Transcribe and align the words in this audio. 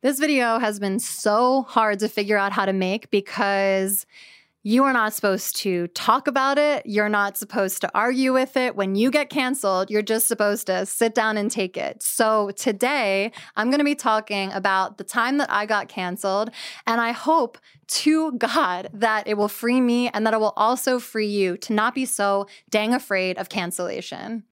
This 0.00 0.20
video 0.20 0.60
has 0.60 0.78
been 0.78 1.00
so 1.00 1.62
hard 1.62 1.98
to 1.98 2.08
figure 2.08 2.38
out 2.38 2.52
how 2.52 2.64
to 2.66 2.72
make 2.72 3.10
because 3.10 4.06
you 4.62 4.84
are 4.84 4.92
not 4.92 5.12
supposed 5.12 5.56
to 5.56 5.88
talk 5.88 6.28
about 6.28 6.56
it. 6.56 6.86
You're 6.86 7.08
not 7.08 7.36
supposed 7.36 7.80
to 7.80 7.90
argue 7.96 8.32
with 8.32 8.56
it. 8.56 8.76
When 8.76 8.94
you 8.94 9.10
get 9.10 9.28
canceled, 9.28 9.90
you're 9.90 10.02
just 10.02 10.28
supposed 10.28 10.68
to 10.68 10.86
sit 10.86 11.16
down 11.16 11.36
and 11.36 11.50
take 11.50 11.76
it. 11.76 12.00
So 12.00 12.52
today, 12.52 13.32
I'm 13.56 13.70
going 13.70 13.80
to 13.80 13.84
be 13.84 13.96
talking 13.96 14.52
about 14.52 14.98
the 14.98 15.04
time 15.04 15.38
that 15.38 15.50
I 15.50 15.66
got 15.66 15.88
canceled. 15.88 16.50
And 16.86 17.00
I 17.00 17.10
hope 17.10 17.58
to 17.88 18.30
God 18.32 18.90
that 18.92 19.26
it 19.26 19.36
will 19.36 19.48
free 19.48 19.80
me 19.80 20.10
and 20.10 20.24
that 20.26 20.34
it 20.34 20.38
will 20.38 20.54
also 20.56 21.00
free 21.00 21.26
you 21.26 21.56
to 21.56 21.72
not 21.72 21.92
be 21.92 22.04
so 22.04 22.46
dang 22.70 22.94
afraid 22.94 23.36
of 23.36 23.48
cancellation. 23.48 24.44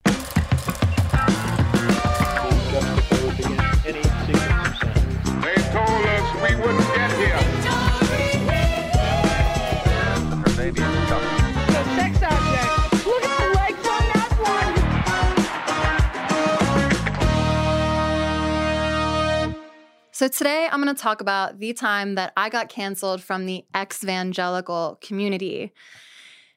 So, 20.17 20.29
today 20.29 20.67
I'm 20.73 20.83
going 20.83 20.97
to 20.97 20.99
talk 20.99 21.21
about 21.21 21.59
the 21.59 21.75
time 21.75 22.15
that 22.15 22.33
I 22.39 22.49
got 22.49 22.71
canceled 22.71 23.23
from 23.23 23.45
the 23.45 23.67
evangelical 23.77 24.97
community. 25.03 25.75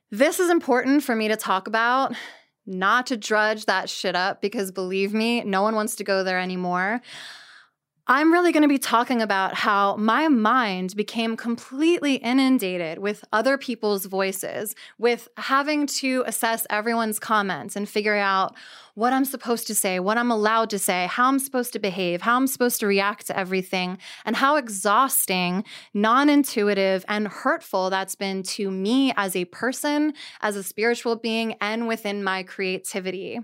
This 0.10 0.40
is 0.40 0.50
important 0.50 1.04
for 1.04 1.14
me 1.14 1.28
to 1.28 1.36
talk 1.36 1.68
about, 1.68 2.16
not 2.66 3.08
to 3.08 3.18
drudge 3.18 3.66
that 3.66 3.90
shit 3.90 4.16
up, 4.16 4.42
because 4.42 4.72
believe 4.72 5.14
me, 5.14 5.44
no 5.44 5.62
one 5.62 5.76
wants 5.76 5.98
to 5.98 6.06
go 6.06 6.24
there 6.24 6.40
anymore. 6.40 7.02
I'm 8.08 8.32
really 8.32 8.54
going 8.54 8.64
to 8.64 8.70
be 8.70 8.80
talking 8.80 9.22
about 9.22 9.54
how 9.54 9.98
my 9.98 10.30
mind 10.30 10.96
became 10.96 11.36
completely 11.36 12.16
inundated 12.16 12.98
with 12.98 13.26
other 13.34 13.58
people's 13.58 14.06
voices, 14.06 14.74
with 14.98 15.28
having 15.36 15.86
to 15.86 16.24
assess 16.26 16.66
everyone's 16.70 17.20
comments 17.20 17.76
and 17.76 17.90
figure 17.90 18.16
out 18.16 18.56
what 19.00 19.14
I'm 19.14 19.24
supposed 19.24 19.66
to 19.68 19.76
say, 19.76 20.02
what 20.02 20.18
I'm 20.18 20.30
allowed 20.30 20.70
to 20.72 20.78
say, 20.78 21.08
how 21.08 21.30
I'm 21.30 21.40
supposed 21.40 21.72
to 21.72 21.80
behave, 21.80 22.22
how 22.22 22.36
I'm 22.36 22.48
supposed 22.48 22.82
to 22.82 22.88
react 22.88 23.28
to 23.28 23.40
everything, 23.40 23.98
and 24.26 24.36
how 24.36 24.58
exhausting, 24.58 25.64
non 25.94 26.28
intuitive, 26.28 27.06
and 27.08 27.30
hurtful 27.30 27.90
that's 27.90 28.16
been 28.16 28.44
to 28.44 28.70
me 28.70 29.14
as 29.16 29.38
a 29.38 29.46
person, 29.46 30.14
as 30.42 30.58
a 30.58 30.64
spiritual 30.64 31.16
being, 31.16 31.56
and 31.62 31.88
within 31.88 32.26
my 32.26 32.44
creativity. 32.44 33.40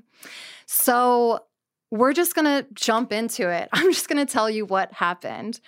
So, 0.66 1.46
we're 1.90 2.12
just 2.12 2.36
to 2.46 2.68
jump 2.74 3.14
into 3.14 3.50
it. 3.50 3.70
I'm 3.74 3.94
just 3.94 4.10
to 4.26 4.32
tell 4.32 4.50
you 4.50 4.66
what 4.66 4.92
happened. 4.92 5.62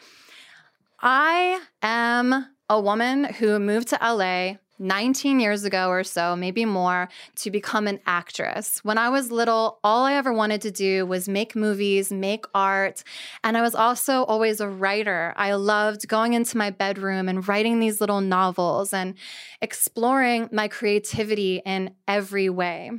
I 0.99 1.61
am 1.81 2.45
a 2.67 2.81
woman 2.81 3.23
who 3.23 3.58
moved 3.58 3.88
to 3.89 3.99
LA 4.02 4.58
19 4.80 5.39
years 5.39 5.64
ago 5.64 5.89
or 5.89 6.03
so, 6.03 6.36
maybe 6.36 6.66
more, 6.66 7.09
to 7.36 7.52
become 7.52 7.88
an 7.88 7.99
actress. 8.05 8.80
When 8.83 8.98
I 8.98 9.10
was 9.10 9.32
little, 9.32 9.80
all 9.83 10.04
I 10.05 10.14
ever 10.14 10.33
wanted 10.33 10.61
to 10.61 10.71
do 10.71 11.05
was 11.05 11.27
make 11.27 11.55
movies, 11.55 12.11
make 12.11 12.45
art, 12.54 13.04
and 13.43 13.58
I 13.58 13.61
was 13.61 13.76
also 13.76 14.23
always 14.23 14.60
a 14.60 14.67
writer. 14.67 15.33
I 15.37 15.54
loved 15.54 16.08
going 16.08 16.33
into 16.33 16.58
my 16.58 16.70
bedroom 16.70 17.27
and 17.30 17.48
writing 17.48 17.80
these 17.80 17.99
little 17.99 18.21
novels 18.21 18.93
and 18.93 19.16
exploring 19.61 20.49
my 20.52 20.67
creativity 20.67 21.61
in 21.66 21.95
every 22.08 22.49
way. 22.49 22.92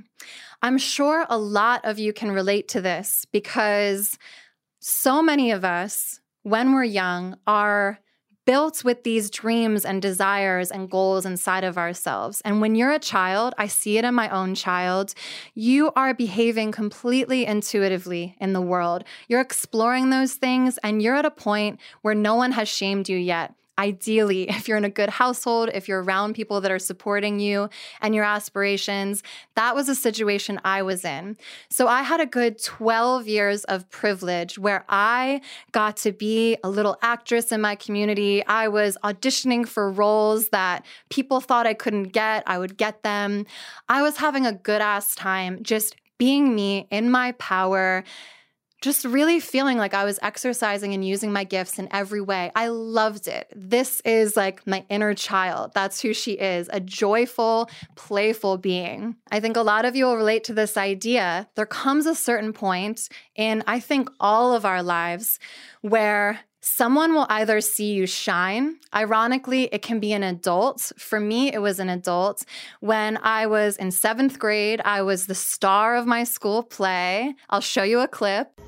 I'm 0.62 0.78
sure 0.78 1.26
a 1.28 1.38
lot 1.38 1.84
of 1.84 1.98
you 1.98 2.12
can 2.12 2.30
relate 2.32 2.68
to 2.68 2.80
this 2.80 3.24
because 3.30 4.18
so 4.80 5.22
many 5.22 5.52
of 5.52 5.64
us, 5.64 6.20
when 6.42 6.72
we're 6.72 6.84
young, 6.84 7.36
are 7.46 8.00
built 8.48 8.82
with 8.82 9.04
these 9.04 9.28
dreams 9.28 9.84
and 9.84 10.00
desires 10.00 10.70
and 10.70 10.88
goals 10.90 11.26
inside 11.26 11.64
of 11.64 11.76
ourselves. 11.76 12.40
And 12.46 12.62
when 12.62 12.74
you're 12.74 12.90
a 12.90 12.98
child, 12.98 13.52
I 13.58 13.66
see 13.66 13.98
it 13.98 14.06
in 14.06 14.14
my 14.14 14.30
own 14.30 14.54
child, 14.54 15.12
you 15.52 15.92
are 15.94 16.14
behaving 16.14 16.72
completely 16.72 17.44
intuitively 17.44 18.36
in 18.40 18.54
the 18.54 18.62
world. 18.62 19.04
You're 19.28 19.42
exploring 19.42 20.08
those 20.08 20.32
things, 20.32 20.78
and 20.78 21.02
you're 21.02 21.14
at 21.14 21.26
a 21.26 21.30
point 21.30 21.78
where 22.00 22.14
no 22.14 22.36
one 22.36 22.52
has 22.52 22.70
shamed 22.70 23.10
you 23.10 23.18
yet 23.18 23.52
ideally, 23.78 24.48
if 24.48 24.68
you're 24.68 24.76
in 24.76 24.84
a 24.84 24.90
good 24.90 25.10
household, 25.10 25.70
if 25.72 25.88
you're 25.88 26.02
around 26.02 26.34
people 26.34 26.60
that 26.60 26.70
are 26.70 26.78
supporting 26.78 27.40
you 27.40 27.68
and 28.00 28.14
your 28.14 28.24
aspirations, 28.24 29.22
that 29.54 29.74
was 29.74 29.88
a 29.88 29.94
situation 29.94 30.60
I 30.64 30.82
was 30.82 31.04
in. 31.04 31.36
So 31.70 31.88
I 31.88 32.02
had 32.02 32.20
a 32.20 32.26
good 32.26 32.62
12 32.62 33.28
years 33.28 33.64
of 33.64 33.88
privilege 33.90 34.58
where 34.58 34.84
I 34.88 35.40
got 35.72 35.96
to 35.98 36.12
be 36.12 36.56
a 36.64 36.68
little 36.68 36.96
actress 37.02 37.52
in 37.52 37.60
my 37.60 37.74
community. 37.74 38.44
I 38.46 38.68
was 38.68 38.98
auditioning 39.04 39.66
for 39.66 39.90
roles 39.90 40.48
that 40.50 40.84
people 41.08 41.40
thought 41.40 41.66
I 41.66 41.74
couldn't 41.74 42.08
get, 42.08 42.42
I 42.46 42.58
would 42.58 42.76
get 42.76 43.02
them. 43.02 43.46
I 43.88 44.02
was 44.02 44.16
having 44.16 44.46
a 44.46 44.52
good 44.52 44.80
ass 44.80 45.14
time 45.14 45.62
just 45.62 45.94
being 46.18 46.54
me 46.54 46.86
in 46.90 47.10
my 47.10 47.32
power 47.32 48.04
just 48.80 49.04
really 49.04 49.40
feeling 49.40 49.76
like 49.76 49.94
I 49.94 50.04
was 50.04 50.18
exercising 50.22 50.94
and 50.94 51.04
using 51.04 51.32
my 51.32 51.44
gifts 51.44 51.78
in 51.78 51.88
every 51.90 52.20
way. 52.20 52.52
I 52.54 52.68
loved 52.68 53.26
it. 53.26 53.52
This 53.54 54.00
is 54.04 54.36
like 54.36 54.66
my 54.66 54.84
inner 54.88 55.14
child. 55.14 55.72
That's 55.74 56.00
who 56.00 56.14
she 56.14 56.32
is 56.32 56.68
a 56.72 56.80
joyful, 56.80 57.68
playful 57.96 58.56
being. 58.58 59.16
I 59.32 59.40
think 59.40 59.56
a 59.56 59.62
lot 59.62 59.84
of 59.84 59.96
you 59.96 60.04
will 60.04 60.16
relate 60.16 60.44
to 60.44 60.54
this 60.54 60.76
idea. 60.76 61.48
There 61.56 61.66
comes 61.66 62.06
a 62.06 62.14
certain 62.14 62.52
point 62.52 63.08
in, 63.34 63.64
I 63.66 63.80
think, 63.80 64.10
all 64.20 64.54
of 64.54 64.64
our 64.64 64.82
lives 64.82 65.38
where 65.80 66.40
Someone 66.60 67.14
will 67.14 67.26
either 67.28 67.60
see 67.60 67.92
you 67.92 68.06
shine. 68.06 68.76
Ironically, 68.94 69.64
it 69.72 69.82
can 69.82 70.00
be 70.00 70.12
an 70.12 70.24
adult. 70.24 70.92
For 70.98 71.20
me, 71.20 71.52
it 71.52 71.58
was 71.58 71.78
an 71.78 71.88
adult. 71.88 72.44
When 72.80 73.16
I 73.22 73.46
was 73.46 73.76
in 73.76 73.90
seventh 73.92 74.38
grade, 74.38 74.80
I 74.84 75.02
was 75.02 75.26
the 75.26 75.34
star 75.34 75.96
of 75.96 76.06
my 76.06 76.24
school 76.24 76.62
play. 76.64 77.34
I'll 77.48 77.60
show 77.60 77.84
you 77.84 78.00
a 78.00 78.08
clip. 78.08 78.60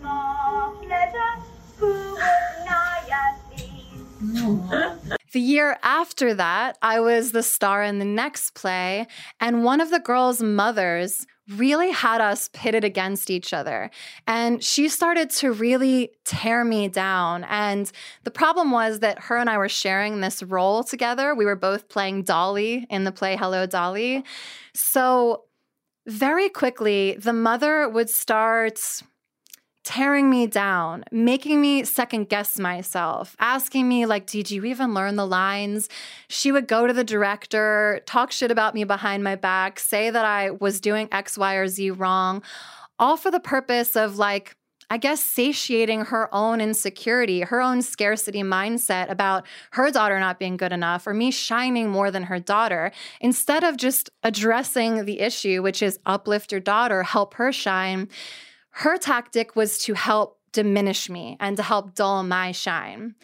The 5.32 5.40
year 5.40 5.78
after 5.82 6.34
that, 6.34 6.76
I 6.82 7.00
was 7.00 7.32
the 7.32 7.42
star 7.42 7.84
in 7.84 7.98
the 7.98 8.04
next 8.04 8.54
play, 8.54 9.06
and 9.38 9.64
one 9.64 9.80
of 9.80 9.90
the 9.90 10.00
girls' 10.00 10.42
mothers 10.42 11.26
really 11.56 11.90
had 11.90 12.20
us 12.20 12.48
pitted 12.52 12.84
against 12.84 13.30
each 13.30 13.52
other. 13.52 13.90
And 14.26 14.62
she 14.62 14.88
started 14.88 15.30
to 15.30 15.52
really 15.52 16.12
tear 16.24 16.64
me 16.64 16.88
down. 16.88 17.44
And 17.44 17.90
the 18.24 18.30
problem 18.30 18.70
was 18.70 19.00
that 19.00 19.18
her 19.24 19.36
and 19.36 19.50
I 19.50 19.58
were 19.58 19.68
sharing 19.68 20.20
this 20.20 20.42
role 20.42 20.84
together. 20.84 21.34
We 21.34 21.44
were 21.44 21.56
both 21.56 21.88
playing 21.88 22.22
Dolly 22.22 22.86
in 22.88 23.04
the 23.04 23.12
play 23.12 23.36
Hello, 23.36 23.66
Dolly. 23.66 24.24
So, 24.74 25.44
very 26.06 26.48
quickly, 26.48 27.16
the 27.18 27.32
mother 27.32 27.88
would 27.88 28.10
start 28.10 29.02
tearing 29.90 30.30
me 30.30 30.46
down, 30.46 31.02
making 31.10 31.60
me 31.60 31.82
second 31.82 32.28
guess 32.28 32.60
myself, 32.60 33.34
asking 33.40 33.88
me, 33.88 34.06
like, 34.06 34.24
did 34.24 34.48
you 34.48 34.64
even 34.64 34.94
learn 34.94 35.16
the 35.16 35.26
lines? 35.26 35.88
She 36.28 36.52
would 36.52 36.68
go 36.68 36.86
to 36.86 36.92
the 36.92 37.02
director, 37.02 38.00
talk 38.06 38.30
shit 38.30 38.52
about 38.52 38.72
me 38.72 38.84
behind 38.84 39.24
my 39.24 39.34
back, 39.34 39.80
say 39.80 40.08
that 40.08 40.24
I 40.24 40.50
was 40.52 40.80
doing 40.80 41.08
X, 41.10 41.36
Y, 41.36 41.54
or 41.54 41.66
Z 41.66 41.90
wrong, 41.90 42.40
all 43.00 43.16
for 43.16 43.32
the 43.32 43.40
purpose 43.40 43.96
of, 43.96 44.16
like, 44.16 44.54
I 44.90 44.96
guess, 44.96 45.24
satiating 45.24 46.02
her 46.02 46.32
own 46.32 46.60
insecurity, 46.60 47.40
her 47.40 47.60
own 47.60 47.82
scarcity 47.82 48.44
mindset 48.44 49.10
about 49.10 49.44
her 49.72 49.90
daughter 49.90 50.20
not 50.20 50.38
being 50.38 50.56
good 50.56 50.72
enough 50.72 51.04
or 51.04 51.14
me 51.14 51.32
shining 51.32 51.88
more 51.88 52.12
than 52.12 52.22
her 52.24 52.38
daughter, 52.38 52.92
instead 53.20 53.64
of 53.64 53.76
just 53.76 54.08
addressing 54.22 55.04
the 55.04 55.18
issue, 55.18 55.62
which 55.62 55.82
is 55.82 55.98
uplift 56.06 56.52
your 56.52 56.60
daughter, 56.60 57.02
help 57.02 57.34
her 57.34 57.50
shine 57.50 58.08
her 58.70 58.96
tactic 58.96 59.56
was 59.56 59.78
to 59.78 59.94
help 59.94 60.40
diminish 60.52 61.08
me 61.08 61.36
and 61.38 61.56
to 61.56 61.62
help 61.62 61.94
dull 61.94 62.22
my 62.22 62.52
shine. 62.52 63.14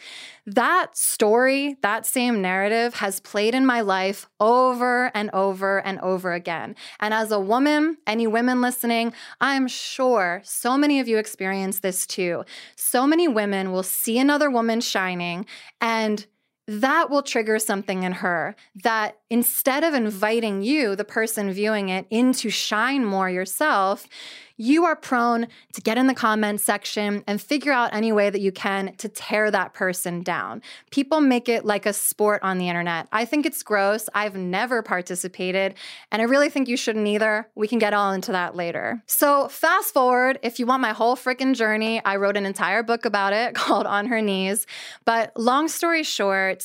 That 0.46 0.96
story, 0.96 1.76
that 1.82 2.06
same 2.06 2.40
narrative 2.40 2.94
has 2.94 3.20
played 3.20 3.54
in 3.54 3.66
my 3.66 3.80
life 3.80 4.28
over 4.38 5.10
and 5.14 5.30
over 5.32 5.84
and 5.84 5.98
over 6.00 6.32
again. 6.32 6.76
And 7.00 7.12
as 7.12 7.32
a 7.32 7.40
woman, 7.40 7.98
any 8.06 8.26
women 8.26 8.60
listening, 8.60 9.12
I'm 9.40 9.66
sure 9.66 10.40
so 10.44 10.78
many 10.78 11.00
of 11.00 11.08
you 11.08 11.18
experience 11.18 11.80
this 11.80 12.06
too. 12.06 12.44
So 12.76 13.06
many 13.06 13.26
women 13.26 13.72
will 13.72 13.82
see 13.82 14.18
another 14.18 14.50
woman 14.50 14.80
shining 14.80 15.46
and 15.80 16.26
that 16.68 17.10
will 17.10 17.22
trigger 17.22 17.60
something 17.60 18.02
in 18.02 18.10
her 18.10 18.56
that 18.82 19.18
instead 19.30 19.84
of 19.84 19.94
inviting 19.94 20.62
you, 20.62 20.96
the 20.96 21.04
person 21.04 21.52
viewing 21.52 21.90
it, 21.90 22.06
in 22.10 22.32
to 22.32 22.50
shine 22.50 23.04
more 23.04 23.30
yourself, 23.30 24.08
you 24.56 24.84
are 24.84 24.96
prone 24.96 25.48
to 25.74 25.80
get 25.80 25.98
in 25.98 26.06
the 26.06 26.14
comments 26.14 26.64
section 26.64 27.22
and 27.26 27.40
figure 27.40 27.72
out 27.72 27.94
any 27.94 28.12
way 28.12 28.30
that 28.30 28.40
you 28.40 28.52
can 28.52 28.94
to 28.96 29.08
tear 29.08 29.50
that 29.50 29.74
person 29.74 30.22
down. 30.22 30.62
People 30.90 31.20
make 31.20 31.48
it 31.48 31.64
like 31.64 31.86
a 31.86 31.92
sport 31.92 32.42
on 32.42 32.58
the 32.58 32.68
internet. 32.68 33.08
I 33.12 33.24
think 33.24 33.46
it's 33.46 33.62
gross. 33.62 34.08
I've 34.14 34.36
never 34.36 34.82
participated, 34.82 35.74
and 36.10 36.22
I 36.22 36.24
really 36.24 36.48
think 36.48 36.68
you 36.68 36.76
shouldn't 36.76 37.06
either. 37.06 37.48
We 37.54 37.68
can 37.68 37.78
get 37.78 37.94
all 37.94 38.12
into 38.12 38.32
that 38.32 38.56
later. 38.56 39.02
So, 39.06 39.48
fast 39.48 39.92
forward, 39.92 40.38
if 40.42 40.58
you 40.58 40.66
want 40.66 40.82
my 40.82 40.92
whole 40.92 41.16
freaking 41.16 41.54
journey, 41.54 42.04
I 42.04 42.16
wrote 42.16 42.36
an 42.36 42.46
entire 42.46 42.82
book 42.82 43.04
about 43.04 43.32
it 43.32 43.54
called 43.66 43.86
On 43.86 44.06
Her 44.06 44.20
Knees. 44.20 44.66
But 45.04 45.32
long 45.36 45.68
story 45.68 46.02
short, 46.02 46.64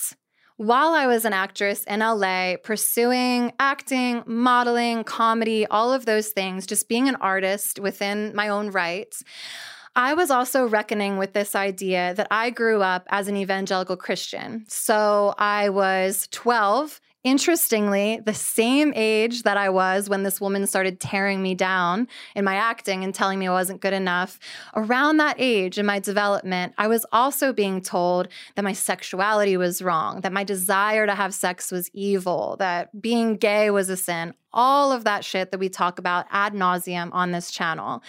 while 0.62 0.94
I 0.94 1.08
was 1.08 1.26
an 1.26 1.34
actress 1.34 1.84
in 1.86 2.02
LA, 2.02 2.54
pursuing 2.62 3.52
acting, 3.60 4.22
modeling, 4.28 5.04
comedy, 5.04 5.66
all 5.66 5.92
of 5.92 6.06
those 6.06 6.28
things, 6.28 6.68
just 6.68 6.88
being 6.88 7.08
an 7.08 7.16
artist 7.16 7.80
within 7.80 8.36
my 8.36 8.48
own 8.48 8.70
rights, 8.70 9.24
I 9.96 10.14
was 10.14 10.30
also 10.30 10.68
reckoning 10.68 11.18
with 11.18 11.34
this 11.34 11.56
idea 11.56 12.14
that 12.14 12.28
I 12.30 12.52
grew 12.52 12.84
up 12.84 13.08
as 13.10 13.28
an 13.28 13.38
evangelical 13.38 13.98
Christian. 13.98 14.66
So 14.68 15.34
I 15.40 15.70
was 15.70 16.28
12 16.30 17.02
Interestingly, 17.24 18.20
the 18.26 18.34
same 18.34 18.94
age 18.96 19.44
that 19.44 19.56
I 19.56 19.70
was 19.70 20.10
when 20.10 20.24
this 20.24 20.42
woman 20.42 20.66
started 20.66 21.00
tearing 21.00 21.44
me 21.44 21.54
down 21.54 22.08
in 22.36 22.44
my 22.44 22.56
acting 22.56 23.04
and 23.04 23.14
telling 23.14 23.38
me 23.38 23.48
I 23.48 23.52
wasn't 23.52 23.80
good 23.80 23.94
enough, 23.94 24.40
around 24.76 25.18
that 25.18 25.36
age 25.38 25.78
in 25.78 25.86
my 25.86 26.00
development, 26.00 26.74
I 26.80 26.88
was 26.88 27.06
also 27.12 27.54
being 27.54 27.80
told 27.80 28.28
that 28.56 28.64
my 28.64 28.74
sexuality 28.74 29.56
was 29.56 29.84
wrong, 29.84 30.22
that 30.22 30.34
my 30.34 30.44
desire 30.44 31.06
to 31.06 31.14
have 31.14 31.36
sex 31.36 31.72
was 31.72 31.92
evil, 31.94 32.56
that 32.58 33.00
being 33.00 33.38
gay 33.38 33.70
was 33.70 33.90
a 33.90 33.98
sin, 33.98 34.34
all 34.54 34.92
of 34.92 35.04
that 35.04 35.24
shit 35.24 35.52
that 35.52 35.60
we 35.60 35.70
talk 35.70 36.00
about 36.00 36.26
ad 36.32 36.54
nauseum 36.54 37.10
on 37.14 37.32
this 37.32 37.52
channel. 37.52 38.02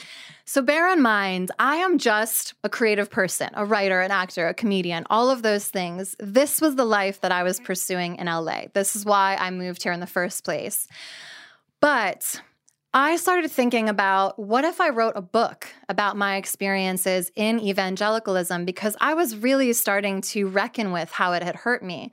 So 0.45 0.63
bear 0.63 0.93
in 0.93 1.01
mind, 1.01 1.51
I 1.59 1.77
am 1.77 1.99
just 1.99 2.55
a 2.65 2.69
creative 2.69 3.11
person, 3.11 3.51
a 3.55 3.65
writer, 3.65 4.01
an 4.01 4.11
actor, 4.11 4.49
a 4.49 4.55
comedian, 4.55 5.07
all 5.09 5.31
of 5.31 5.43
those 5.43 5.69
things. 5.69 6.17
This 6.19 6.61
was 6.61 6.77
the 6.77 6.85
life 6.85 7.21
that 7.21 7.33
I 7.33 7.43
was 7.43 7.57
mm-hmm. 7.57 7.67
pursuing 7.67 8.17
in 8.17 8.27
LA. 8.27 8.65
This 8.75 8.97
is 8.97 9.05
why 9.05 9.37
I 9.39 9.51
moved 9.51 9.83
here 9.83 9.93
in 9.93 10.01
the 10.01 10.07
first 10.07 10.45
place. 10.45 10.89
But 11.81 12.41
I 12.95 13.17
started 13.17 13.51
thinking 13.51 13.89
about 13.89 14.39
what 14.39 14.67
if 14.67 14.79
I 14.79 14.91
wrote 14.91 15.15
a 15.17 15.23
book 15.23 15.67
about 15.89 16.15
my 16.15 16.37
experiences 16.37 17.33
in 17.35 17.59
evangelicalism 17.59 18.67
because 18.67 18.97
I 19.01 19.15
was 19.15 19.35
really 19.35 19.73
starting 19.73 20.21
to 20.33 20.47
reckon 20.47 20.93
with 20.93 21.11
how 21.11 21.33
it 21.33 21.43
had 21.43 21.57
hurt 21.57 21.83
me. 21.83 22.13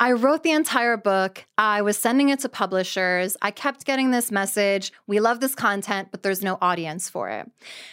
I 0.00 0.10
wrote 0.12 0.42
the 0.42 0.50
entire 0.50 0.96
book. 0.96 1.46
I 1.56 1.80
was 1.82 1.96
sending 1.96 2.28
it 2.28 2.40
to 2.40 2.48
publishers. 2.48 3.36
I 3.40 3.52
kept 3.52 3.84
getting 3.84 4.10
this 4.10 4.32
message 4.32 4.92
we 5.06 5.20
love 5.20 5.40
this 5.40 5.54
content, 5.54 6.08
but 6.10 6.22
there's 6.22 6.42
no 6.42 6.58
audience 6.60 7.08
for 7.08 7.28
it. 7.28 7.48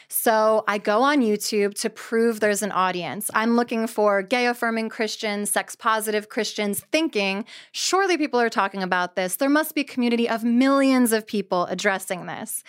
So 0.07 0.63
I 0.67 0.79
go 0.79 1.03
on 1.03 1.21
YouTube 1.21 1.75
to 1.81 1.89
prove 1.89 2.39
there's 2.39 2.63
an 2.63 2.71
audience. 2.71 3.29
I'm 3.35 3.55
looking 3.55 3.85
for 3.85 4.23
gay 4.23 4.47
affirming 4.47 4.89
Christians, 4.89 5.51
sex 5.51 5.75
positive 5.75 6.29
Christians, 6.29 6.83
thinking 6.91 7.45
surely 7.71 8.17
people 8.17 8.39
are 8.39 8.49
talking 8.49 8.81
about 8.81 9.15
this. 9.15 9.35
There 9.35 9.49
must 9.49 9.75
be 9.75 9.81
a 9.81 9.85
community 9.85 10.27
of 10.27 10.43
millions 10.43 11.13
of 11.13 11.27
people 11.27 11.65
addressing 11.67 12.25
this. 12.25 12.63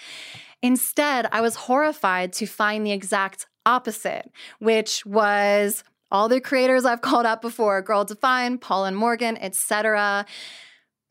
Instead, 0.61 1.27
I 1.33 1.41
was 1.41 1.57
horrified 1.57 2.33
to 2.35 2.47
find 2.47 2.87
the 2.87 2.93
exact 2.93 3.47
opposite, 3.65 4.31
which 4.59 5.05
was 5.07 5.85
all 6.13 6.29
the 6.29 6.41
creators 6.41 6.85
I've 6.85 7.01
called 7.01 7.27
out 7.27 7.43
before, 7.43 7.83
Girl 7.83 8.05
Defined, 8.05 8.61
Paul 8.61 8.85
and 8.85 8.97
Morgan, 8.97 9.37
etc., 9.39 10.27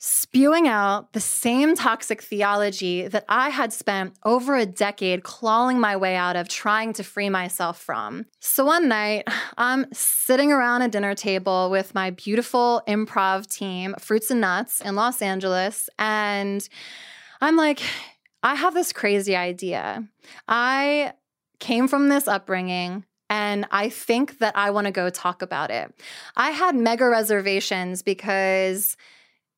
spewing 0.03 0.67
out 0.67 1.13
the 1.13 1.19
same 1.19 1.75
toxic 1.75 2.23
theology 2.23 3.07
that 3.07 3.23
I 3.29 3.49
had 3.49 3.71
spent 3.71 4.15
over 4.25 4.55
a 4.55 4.65
decade 4.65 5.21
clawing 5.21 5.79
my 5.79 5.95
way 5.95 6.15
out 6.15 6.35
of, 6.35 6.47
trying 6.47 6.93
to 6.93 7.03
free 7.03 7.29
myself 7.29 7.79
from. 7.79 8.25
So 8.39 8.65
one 8.65 8.87
night, 8.87 9.27
I'm 9.57 9.85
sitting 9.93 10.51
around 10.51 10.81
a 10.81 10.87
dinner 10.87 11.13
table 11.13 11.69
with 11.69 11.93
my 11.93 12.09
beautiful 12.11 12.81
improv 12.87 13.47
team, 13.47 13.93
Fruits 13.99 14.31
and 14.31 14.41
Nuts, 14.41 14.81
in 14.81 14.95
Los 14.95 15.21
Angeles, 15.21 15.87
and 15.99 16.67
I'm 17.39 17.55
like, 17.55 17.81
I 18.41 18.55
have 18.55 18.73
this 18.73 18.93
crazy 18.93 19.35
idea. 19.35 20.07
I 20.47 21.13
came 21.59 21.87
from 21.87 22.09
this 22.09 22.27
upbringing 22.27 23.05
and 23.31 23.65
I 23.71 23.87
think 23.87 24.39
that 24.39 24.57
I 24.57 24.71
want 24.71 24.87
to 24.87 24.91
go 24.91 25.09
talk 25.09 25.41
about 25.41 25.71
it. 25.71 25.95
I 26.35 26.49
had 26.51 26.75
mega 26.75 27.07
reservations 27.07 28.01
because 28.01 28.97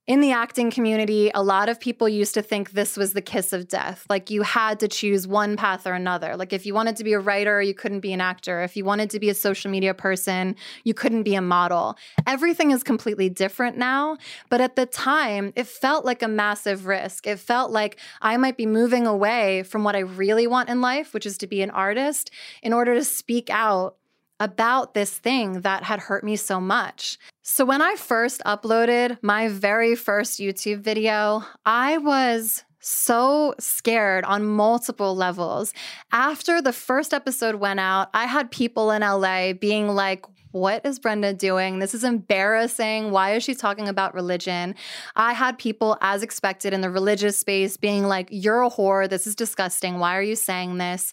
in 0.05 0.19
the 0.19 0.33
acting 0.33 0.69
community, 0.69 1.31
a 1.33 1.41
lot 1.41 1.69
of 1.69 1.79
people 1.79 2.09
used 2.09 2.33
to 2.33 2.41
think 2.41 2.71
this 2.71 2.97
was 2.97 3.13
the 3.13 3.21
kiss 3.21 3.53
of 3.53 3.69
death. 3.69 4.05
Like 4.09 4.29
you 4.29 4.41
had 4.41 4.81
to 4.81 4.89
choose 4.89 5.25
one 5.25 5.55
path 5.55 5.87
or 5.87 5.93
another. 5.93 6.35
Like 6.35 6.51
if 6.51 6.65
you 6.65 6.73
wanted 6.73 6.97
to 6.97 7.05
be 7.05 7.13
a 7.13 7.19
writer, 7.19 7.61
you 7.61 7.73
couldn't 7.73 8.01
be 8.01 8.11
an 8.11 8.19
actor. 8.19 8.61
If 8.63 8.75
you 8.75 8.83
wanted 8.83 9.09
to 9.11 9.19
be 9.19 9.29
a 9.29 9.33
social 9.33 9.71
media 9.71 9.93
person, 9.93 10.57
you 10.83 10.93
couldn't 10.93 11.23
be 11.23 11.35
a 11.35 11.41
model. 11.41 11.97
Everything 12.27 12.71
is 12.71 12.83
completely 12.83 13.29
different 13.29 13.77
now. 13.77 14.17
But 14.49 14.59
at 14.59 14.75
the 14.75 14.85
time, 14.85 15.53
it 15.55 15.67
felt 15.67 16.03
like 16.03 16.21
a 16.21 16.27
massive 16.27 16.85
risk. 16.85 17.25
It 17.25 17.39
felt 17.39 17.71
like 17.71 17.97
I 18.21 18.35
might 18.35 18.57
be 18.57 18.65
moving 18.65 19.07
away 19.07 19.63
from 19.63 19.85
what 19.85 19.95
I 19.95 19.99
really 19.99 20.47
want 20.47 20.67
in 20.67 20.81
life, 20.81 21.13
which 21.13 21.25
is 21.25 21.37
to 21.37 21.47
be 21.47 21.61
an 21.61 21.69
artist, 21.69 22.29
in 22.61 22.73
order 22.73 22.93
to 22.93 23.05
speak 23.05 23.49
out 23.49 23.95
about 24.39 24.93
this 24.93 25.17
thing 25.17 25.61
that 25.61 25.83
had 25.83 25.99
hurt 25.99 26.23
me 26.23 26.35
so 26.35 26.59
much. 26.59 27.17
So, 27.41 27.65
when 27.65 27.81
I 27.81 27.95
first 27.95 28.41
uploaded 28.45 29.17
my 29.21 29.47
very 29.47 29.95
first 29.95 30.39
YouTube 30.39 30.81
video, 30.81 31.43
I 31.65 31.97
was 31.97 32.63
so 32.79 33.55
scared 33.59 34.25
on 34.25 34.45
multiple 34.45 35.15
levels. 35.15 35.73
After 36.11 36.61
the 36.61 36.73
first 36.73 37.13
episode 37.13 37.55
went 37.55 37.79
out, 37.79 38.09
I 38.13 38.25
had 38.25 38.51
people 38.51 38.91
in 38.91 39.01
LA 39.01 39.53
being 39.53 39.87
like, 39.87 40.25
what 40.53 40.85
is 40.85 40.99
Brenda 40.99 41.33
doing? 41.33 41.79
This 41.79 41.95
is 41.95 42.03
embarrassing. 42.03 43.09
Why 43.09 43.33
is 43.33 43.43
she 43.43 43.55
talking 43.55 43.87
about 43.87 44.13
religion? 44.13 44.75
I 45.15 45.33
had 45.33 45.57
people, 45.57 45.97
as 45.99 46.21
expected, 46.21 46.73
in 46.73 46.81
the 46.81 46.91
religious 46.91 47.37
space 47.37 47.75
being 47.75 48.03
like, 48.03 48.27
You're 48.29 48.61
a 48.61 48.69
whore. 48.69 49.09
This 49.09 49.25
is 49.25 49.35
disgusting. 49.35 49.97
Why 49.97 50.15
are 50.15 50.21
you 50.21 50.35
saying 50.35 50.77
this? 50.77 51.11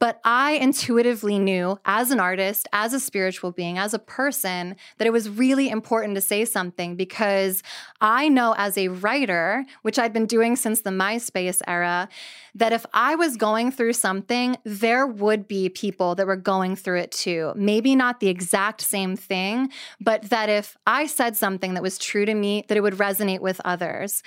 But 0.00 0.20
I 0.24 0.52
intuitively 0.52 1.38
knew 1.38 1.78
as 1.84 2.10
an 2.10 2.20
artist, 2.20 2.68
as 2.72 2.92
a 2.92 3.00
spiritual 3.00 3.50
being, 3.50 3.78
as 3.78 3.94
a 3.94 3.98
person, 3.98 4.76
that 4.98 5.06
it 5.06 5.12
was 5.12 5.28
really 5.28 5.68
important 5.68 6.14
to 6.14 6.20
say 6.20 6.44
something 6.44 6.94
because 6.94 7.62
I 8.00 8.28
know 8.28 8.54
as 8.56 8.78
a 8.78 8.88
writer, 8.88 9.64
which 9.82 9.98
I'd 9.98 10.12
been 10.12 10.26
doing 10.26 10.54
since 10.54 10.82
the 10.82 10.90
MySpace 10.90 11.60
era, 11.66 12.08
that 12.54 12.72
if 12.72 12.86
I 12.92 13.16
was 13.16 13.36
going 13.36 13.72
through 13.72 13.94
something, 13.94 14.56
there 14.64 15.06
would 15.06 15.48
be 15.48 15.68
people 15.68 16.14
that 16.14 16.26
were 16.26 16.36
going 16.36 16.76
through 16.76 17.00
it 17.00 17.12
too. 17.12 17.52
Maybe 17.56 17.96
not 17.96 18.20
the 18.20 18.28
exact 18.28 18.80
same 18.82 19.16
thing, 19.16 19.70
but 20.00 20.30
that 20.30 20.48
if 20.48 20.76
I 20.86 21.06
said 21.06 21.36
something 21.36 21.74
that 21.74 21.82
was 21.82 21.98
true 21.98 22.24
to 22.24 22.34
me, 22.34 22.64
that 22.68 22.76
it 22.76 22.82
would 22.82 22.94
resonate 22.94 23.40
with 23.40 23.60
others. 23.64 24.22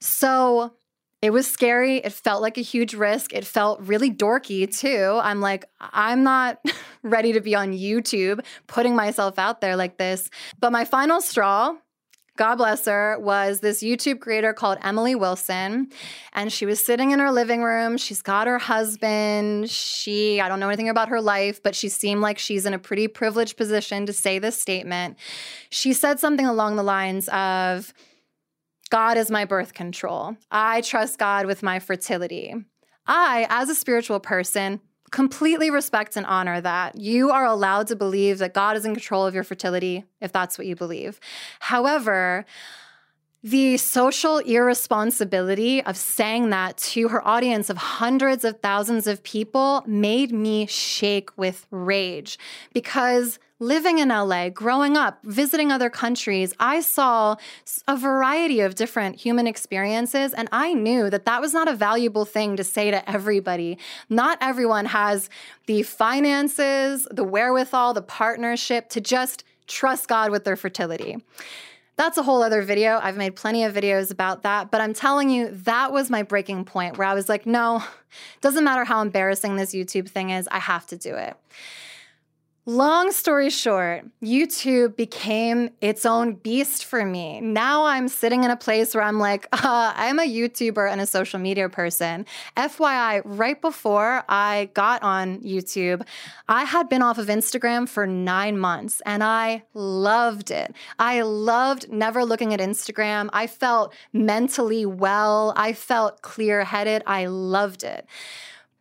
So 0.00 0.72
it 1.22 1.32
was 1.32 1.46
scary. 1.46 1.98
It 1.98 2.12
felt 2.12 2.42
like 2.42 2.58
a 2.58 2.62
huge 2.62 2.94
risk. 2.94 3.32
It 3.32 3.46
felt 3.46 3.80
really 3.80 4.10
dorky 4.10 4.70
too. 4.76 5.20
I'm 5.22 5.40
like, 5.40 5.64
I'm 5.80 6.24
not 6.24 6.58
ready 7.04 7.32
to 7.32 7.40
be 7.40 7.54
on 7.54 7.72
YouTube 7.72 8.44
putting 8.66 8.96
myself 8.96 9.38
out 9.38 9.60
there 9.60 9.76
like 9.76 9.98
this. 9.98 10.28
But 10.58 10.72
my 10.72 10.84
final 10.84 11.20
straw 11.20 11.76
God 12.36 12.56
bless 12.56 12.86
her, 12.86 13.18
was 13.20 13.60
this 13.60 13.82
YouTube 13.82 14.20
creator 14.20 14.54
called 14.54 14.78
Emily 14.82 15.14
Wilson. 15.14 15.90
And 16.32 16.50
she 16.50 16.64
was 16.64 16.84
sitting 16.84 17.10
in 17.10 17.18
her 17.18 17.30
living 17.30 17.62
room. 17.62 17.98
She's 17.98 18.22
got 18.22 18.46
her 18.46 18.58
husband. 18.58 19.68
She, 19.68 20.40
I 20.40 20.48
don't 20.48 20.58
know 20.58 20.68
anything 20.68 20.88
about 20.88 21.10
her 21.10 21.20
life, 21.20 21.62
but 21.62 21.74
she 21.74 21.90
seemed 21.90 22.22
like 22.22 22.38
she's 22.38 22.64
in 22.64 22.72
a 22.72 22.78
pretty 22.78 23.06
privileged 23.06 23.58
position 23.58 24.06
to 24.06 24.14
say 24.14 24.38
this 24.38 24.58
statement. 24.58 25.18
She 25.68 25.92
said 25.92 26.20
something 26.20 26.46
along 26.46 26.76
the 26.76 26.82
lines 26.82 27.28
of, 27.28 27.92
God 28.92 29.16
is 29.16 29.30
my 29.30 29.46
birth 29.46 29.72
control. 29.72 30.36
I 30.50 30.82
trust 30.82 31.18
God 31.18 31.46
with 31.46 31.62
my 31.62 31.78
fertility. 31.78 32.54
I, 33.06 33.46
as 33.48 33.70
a 33.70 33.74
spiritual 33.74 34.20
person, 34.20 34.82
completely 35.10 35.70
respect 35.70 36.14
and 36.14 36.26
honor 36.26 36.60
that. 36.60 37.00
You 37.00 37.30
are 37.30 37.46
allowed 37.46 37.86
to 37.86 37.96
believe 37.96 38.36
that 38.40 38.52
God 38.52 38.76
is 38.76 38.84
in 38.84 38.92
control 38.92 39.24
of 39.24 39.34
your 39.34 39.44
fertility 39.44 40.04
if 40.20 40.30
that's 40.30 40.58
what 40.58 40.66
you 40.66 40.76
believe. 40.76 41.18
However, 41.60 42.44
The 43.44 43.76
social 43.76 44.38
irresponsibility 44.38 45.82
of 45.82 45.96
saying 45.96 46.50
that 46.50 46.76
to 46.76 47.08
her 47.08 47.26
audience 47.26 47.70
of 47.70 47.76
hundreds 47.76 48.44
of 48.44 48.60
thousands 48.60 49.08
of 49.08 49.20
people 49.24 49.82
made 49.84 50.30
me 50.30 50.66
shake 50.66 51.36
with 51.36 51.66
rage 51.72 52.38
because 52.72 53.40
living 53.62 53.98
in 53.98 54.08
LA, 54.08 54.48
growing 54.48 54.96
up, 54.96 55.20
visiting 55.22 55.70
other 55.70 55.88
countries, 55.88 56.52
I 56.58 56.80
saw 56.80 57.36
a 57.86 57.96
variety 57.96 58.60
of 58.60 58.74
different 58.74 59.16
human 59.16 59.46
experiences, 59.46 60.34
and 60.34 60.48
I 60.50 60.74
knew 60.74 61.08
that 61.10 61.24
that 61.26 61.40
was 61.40 61.54
not 61.54 61.68
a 61.68 61.74
valuable 61.74 62.24
thing 62.24 62.56
to 62.56 62.64
say 62.64 62.90
to 62.90 63.08
everybody. 63.08 63.78
Not 64.10 64.36
everyone 64.40 64.86
has 64.86 65.30
the 65.66 65.84
finances, 65.84 67.06
the 67.10 67.22
wherewithal, 67.22 67.94
the 67.94 68.02
partnership 68.02 68.88
to 68.90 69.00
just 69.00 69.44
trust 69.68 70.08
God 70.08 70.32
with 70.32 70.42
their 70.42 70.56
fertility. 70.56 71.18
That's 71.94 72.18
a 72.18 72.22
whole 72.24 72.42
other 72.42 72.62
video. 72.62 72.98
I've 73.00 73.16
made 73.16 73.36
plenty 73.36 73.62
of 73.62 73.74
videos 73.74 74.10
about 74.10 74.42
that, 74.42 74.72
but 74.72 74.80
I'm 74.80 74.92
telling 74.92 75.30
you, 75.30 75.50
that 75.64 75.92
was 75.92 76.10
my 76.10 76.24
breaking 76.24 76.64
point 76.64 76.98
where 76.98 77.06
I 77.06 77.14
was 77.14 77.28
like, 77.28 77.46
no, 77.46 77.84
doesn't 78.40 78.64
matter 78.64 78.84
how 78.84 79.02
embarrassing 79.02 79.54
this 79.54 79.72
YouTube 79.72 80.08
thing 80.08 80.30
is, 80.30 80.48
I 80.50 80.58
have 80.58 80.84
to 80.88 80.96
do 80.96 81.14
it. 81.14 81.36
Long 82.64 83.10
story 83.10 83.50
short, 83.50 84.04
YouTube 84.22 84.94
became 84.94 85.70
its 85.80 86.06
own 86.06 86.34
beast 86.34 86.84
for 86.84 87.04
me. 87.04 87.40
Now 87.40 87.86
I'm 87.86 88.06
sitting 88.06 88.44
in 88.44 88.52
a 88.52 88.56
place 88.56 88.94
where 88.94 89.02
I'm 89.02 89.18
like, 89.18 89.48
uh, 89.52 89.92
I'm 89.96 90.20
a 90.20 90.22
YouTuber 90.22 90.88
and 90.88 91.00
a 91.00 91.06
social 91.06 91.40
media 91.40 91.68
person. 91.68 92.24
FYI, 92.56 93.22
right 93.24 93.60
before 93.60 94.22
I 94.28 94.70
got 94.74 95.02
on 95.02 95.40
YouTube, 95.40 96.06
I 96.48 96.62
had 96.62 96.88
been 96.88 97.02
off 97.02 97.18
of 97.18 97.26
Instagram 97.26 97.88
for 97.88 98.06
nine 98.06 98.56
months 98.56 99.02
and 99.04 99.24
I 99.24 99.64
loved 99.74 100.52
it. 100.52 100.72
I 101.00 101.22
loved 101.22 101.90
never 101.90 102.24
looking 102.24 102.54
at 102.54 102.60
Instagram. 102.60 103.28
I 103.32 103.48
felt 103.48 103.92
mentally 104.12 104.86
well, 104.86 105.52
I 105.56 105.72
felt 105.72 106.22
clear 106.22 106.62
headed. 106.62 107.02
I 107.08 107.26
loved 107.26 107.82
it. 107.82 108.06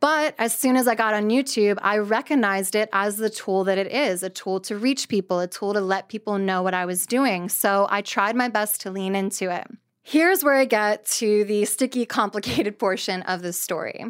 But 0.01 0.33
as 0.39 0.57
soon 0.57 0.77
as 0.77 0.87
I 0.87 0.95
got 0.95 1.13
on 1.13 1.29
YouTube, 1.29 1.77
I 1.81 1.99
recognized 1.99 2.73
it 2.73 2.89
as 2.91 3.17
the 3.17 3.29
tool 3.29 3.63
that 3.65 3.77
it 3.77 3.91
is 3.91 4.23
a 4.23 4.31
tool 4.31 4.59
to 4.61 4.75
reach 4.75 5.07
people, 5.07 5.39
a 5.39 5.47
tool 5.47 5.73
to 5.73 5.79
let 5.79 6.09
people 6.09 6.39
know 6.39 6.63
what 6.63 6.73
I 6.73 6.85
was 6.85 7.05
doing. 7.05 7.49
So 7.49 7.85
I 7.89 8.01
tried 8.01 8.35
my 8.35 8.49
best 8.49 8.81
to 8.81 8.91
lean 8.91 9.15
into 9.15 9.53
it. 9.53 9.67
Here's 10.01 10.43
where 10.43 10.55
I 10.55 10.65
get 10.65 11.05
to 11.17 11.45
the 11.45 11.65
sticky, 11.65 12.07
complicated 12.07 12.79
portion 12.79 13.21
of 13.21 13.43
the 13.43 13.53
story. 13.53 14.03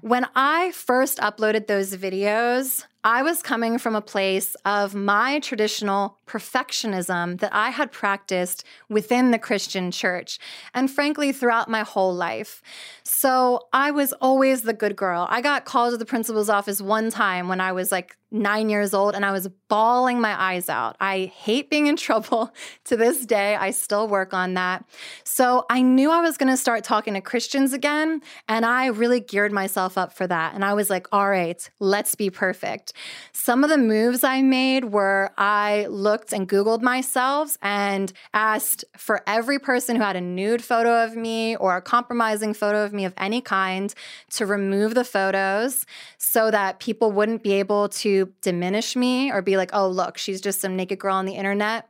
When 0.00 0.26
I 0.34 0.72
first 0.72 1.18
uploaded 1.18 1.66
those 1.66 1.94
videos, 1.94 2.86
I 3.04 3.22
was 3.22 3.42
coming 3.42 3.78
from 3.78 3.96
a 3.96 4.00
place 4.00 4.54
of 4.64 4.94
my 4.94 5.40
traditional 5.40 6.18
perfectionism 6.26 7.40
that 7.40 7.52
I 7.52 7.70
had 7.70 7.90
practiced 7.90 8.64
within 8.88 9.32
the 9.32 9.40
Christian 9.40 9.90
church 9.90 10.38
and 10.72 10.88
frankly 10.88 11.32
throughout 11.32 11.68
my 11.68 11.82
whole 11.82 12.14
life. 12.14 12.62
So 13.02 13.66
I 13.72 13.90
was 13.90 14.12
always 14.14 14.62
the 14.62 14.72
good 14.72 14.94
girl. 14.94 15.26
I 15.28 15.40
got 15.40 15.64
called 15.64 15.92
to 15.92 15.98
the 15.98 16.06
principal's 16.06 16.48
office 16.48 16.80
one 16.80 17.10
time 17.10 17.48
when 17.48 17.60
I 17.60 17.72
was 17.72 17.90
like 17.90 18.16
nine 18.32 18.70
years 18.70 18.94
old 18.94 19.14
and 19.14 19.26
I 19.26 19.30
was 19.30 19.48
bawling 19.68 20.20
my 20.20 20.40
eyes 20.40 20.68
out. 20.68 20.96
I 21.00 21.26
hate 21.36 21.68
being 21.68 21.86
in 21.86 21.96
trouble 22.08 22.52
to 22.84 22.96
this 22.96 23.26
day. 23.26 23.54
I 23.54 23.70
still 23.70 24.08
work 24.08 24.32
on 24.32 24.54
that. 24.54 24.84
So 25.24 25.66
I 25.68 25.82
knew 25.82 26.10
I 26.10 26.20
was 26.20 26.38
going 26.38 26.50
to 26.50 26.56
start 26.56 26.82
talking 26.82 27.14
to 27.14 27.20
Christians 27.20 27.72
again. 27.72 28.22
And 28.48 28.64
I 28.64 28.86
really 28.86 29.20
geared 29.20 29.52
myself 29.52 29.98
up 29.98 30.12
for 30.12 30.26
that. 30.26 30.54
And 30.54 30.64
I 30.64 30.72
was 30.72 30.88
like, 30.88 31.06
all 31.12 31.28
right, 31.28 31.68
let's 31.78 32.14
be 32.14 32.30
perfect. 32.30 32.91
Some 33.32 33.64
of 33.64 33.70
the 33.70 33.78
moves 33.78 34.24
I 34.24 34.42
made 34.42 34.86
were 34.86 35.30
I 35.36 35.86
looked 35.86 36.32
and 36.32 36.48
Googled 36.48 36.82
myself 36.82 37.56
and 37.62 38.12
asked 38.32 38.84
for 38.96 39.22
every 39.26 39.58
person 39.58 39.96
who 39.96 40.02
had 40.02 40.16
a 40.16 40.20
nude 40.20 40.62
photo 40.62 41.04
of 41.04 41.16
me 41.16 41.56
or 41.56 41.76
a 41.76 41.82
compromising 41.82 42.54
photo 42.54 42.84
of 42.84 42.92
me 42.92 43.04
of 43.04 43.14
any 43.16 43.40
kind 43.40 43.94
to 44.34 44.46
remove 44.46 44.94
the 44.94 45.04
photos 45.04 45.86
so 46.18 46.50
that 46.50 46.78
people 46.78 47.12
wouldn't 47.12 47.42
be 47.42 47.52
able 47.52 47.88
to 47.88 48.32
diminish 48.42 48.96
me 48.96 49.30
or 49.32 49.42
be 49.42 49.56
like, 49.56 49.70
oh, 49.72 49.88
look, 49.88 50.18
she's 50.18 50.40
just 50.40 50.60
some 50.60 50.76
naked 50.76 50.98
girl 50.98 51.16
on 51.16 51.26
the 51.26 51.34
internet. 51.34 51.88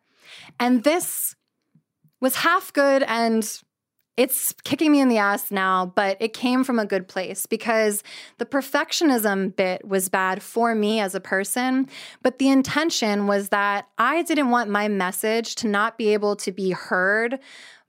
And 0.59 0.85
this 0.85 1.35
was 2.21 2.37
half 2.37 2.73
good 2.73 3.03
and 3.03 3.63
it's 4.17 4.53
kicking 4.65 4.93
me 4.93 5.01
in 5.01 5.09
the 5.09 5.17
ass 5.17 5.51
now, 5.51 5.87
but 5.87 6.19
it 6.21 6.35
came 6.35 6.65
from 6.65 6.79
a 6.79 6.85
good 6.85 7.09
place 7.09 7.47
because 7.47 8.03
the 8.37 8.45
perfectionism 8.45 9.57
bit 9.57 9.87
was 9.87 10.11
bad 10.11 10.43
for 10.43 10.75
me 10.75 11.01
as 11.01 11.15
a 11.15 11.21
person. 11.21 11.89
But 12.23 12.39
the 12.39 12.51
intention 12.51 13.27
was 13.27 13.49
that 13.49 13.87
I 13.97 14.23
didn't 14.23 14.51
want 14.51 14.69
my 14.69 14.89
message 14.89 15.55
to 15.57 15.69
not 15.69 15.97
be 15.97 16.13
able 16.13 16.37
to 16.37 16.53
be 16.53 16.73
heard 16.73 17.39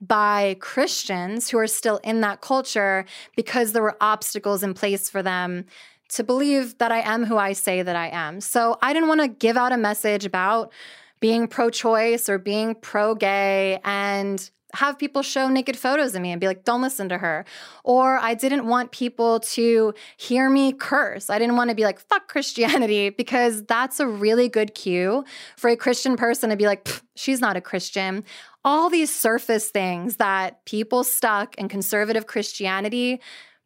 by 0.00 0.56
Christians 0.60 1.50
who 1.50 1.58
are 1.58 1.66
still 1.66 1.98
in 1.98 2.22
that 2.22 2.40
culture 2.40 3.04
because 3.36 3.72
there 3.72 3.82
were 3.82 3.96
obstacles 4.00 4.62
in 4.62 4.72
place 4.72 5.10
for 5.10 5.22
them 5.22 5.66
to 6.10 6.24
believe 6.24 6.78
that 6.78 6.92
I 6.92 7.00
am 7.00 7.24
who 7.24 7.36
I 7.36 7.52
say 7.52 7.82
that 7.82 7.96
I 7.96 8.08
am. 8.08 8.40
So 8.40 8.78
I 8.80 8.92
didn't 8.94 9.08
want 9.08 9.20
to 9.20 9.28
give 9.28 9.56
out 9.56 9.72
a 9.72 9.78
message 9.78 10.24
about 10.24 10.72
being 11.20 11.48
pro 11.48 11.70
choice 11.70 12.28
or 12.28 12.38
being 12.38 12.74
pro 12.74 13.14
gay 13.14 13.80
and 13.84 14.50
have 14.74 14.98
people 14.98 15.22
show 15.22 15.48
naked 15.48 15.76
photos 15.76 16.14
of 16.14 16.22
me 16.22 16.32
and 16.32 16.40
be 16.40 16.46
like, 16.46 16.64
don't 16.64 16.82
listen 16.82 17.08
to 17.08 17.18
her. 17.18 17.44
Or 17.82 18.18
I 18.18 18.34
didn't 18.34 18.66
want 18.66 18.90
people 18.92 19.40
to 19.40 19.94
hear 20.16 20.50
me 20.50 20.72
curse. 20.72 21.30
I 21.30 21.38
didn't 21.38 21.56
want 21.56 21.70
to 21.70 21.76
be 21.76 21.84
like, 21.84 22.00
fuck 22.00 22.28
Christianity, 22.28 23.10
because 23.24 23.64
that's 23.64 24.00
a 24.00 24.06
really 24.06 24.48
good 24.48 24.74
cue 24.74 25.24
for 25.56 25.70
a 25.70 25.76
Christian 25.76 26.16
person 26.16 26.50
to 26.50 26.56
be 26.56 26.66
like, 26.66 26.88
she's 27.16 27.40
not 27.40 27.56
a 27.56 27.60
Christian. 27.60 28.24
All 28.64 28.90
these 28.90 29.14
surface 29.14 29.68
things 29.70 30.16
that 30.16 30.64
people 30.64 31.04
stuck 31.04 31.54
in 31.56 31.68
conservative 31.68 32.26
Christianity 32.26 33.20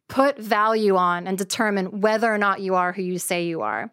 put 0.09 0.37
value 0.39 0.97
on 0.97 1.27
and 1.27 1.37
determine 1.37 2.01
whether 2.01 2.33
or 2.33 2.37
not 2.37 2.61
you 2.61 2.75
are 2.75 2.91
who 2.91 3.01
you 3.01 3.19
say 3.19 3.45
you 3.45 3.61
are. 3.61 3.91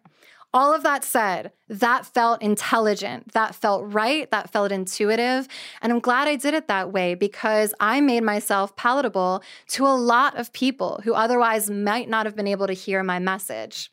All 0.57 0.73
of 0.73 0.81
that 0.81 1.03
said, 1.03 1.51
that 1.69 2.03
felt 2.07 2.41
intelligent, 2.41 3.31
that 3.33 3.53
felt 3.53 3.93
right, 3.93 4.29
that 4.31 4.49
felt 4.49 4.71
intuitive. 4.71 5.47
And 5.83 5.93
I'm 5.93 5.99
glad 5.99 6.27
I 6.27 6.35
did 6.35 6.55
it 6.55 6.67
that 6.67 6.91
way 6.91 7.13
because 7.13 7.75
I 7.79 8.01
made 8.01 8.23
myself 8.23 8.75
palatable 8.75 9.43
to 9.67 9.85
a 9.85 9.93
lot 9.93 10.35
of 10.35 10.51
people 10.53 10.99
who 11.03 11.13
otherwise 11.13 11.69
might 11.69 12.09
not 12.09 12.25
have 12.25 12.35
been 12.35 12.47
able 12.47 12.65
to 12.65 12.73
hear 12.73 13.03
my 13.03 13.19
message. 13.19 13.91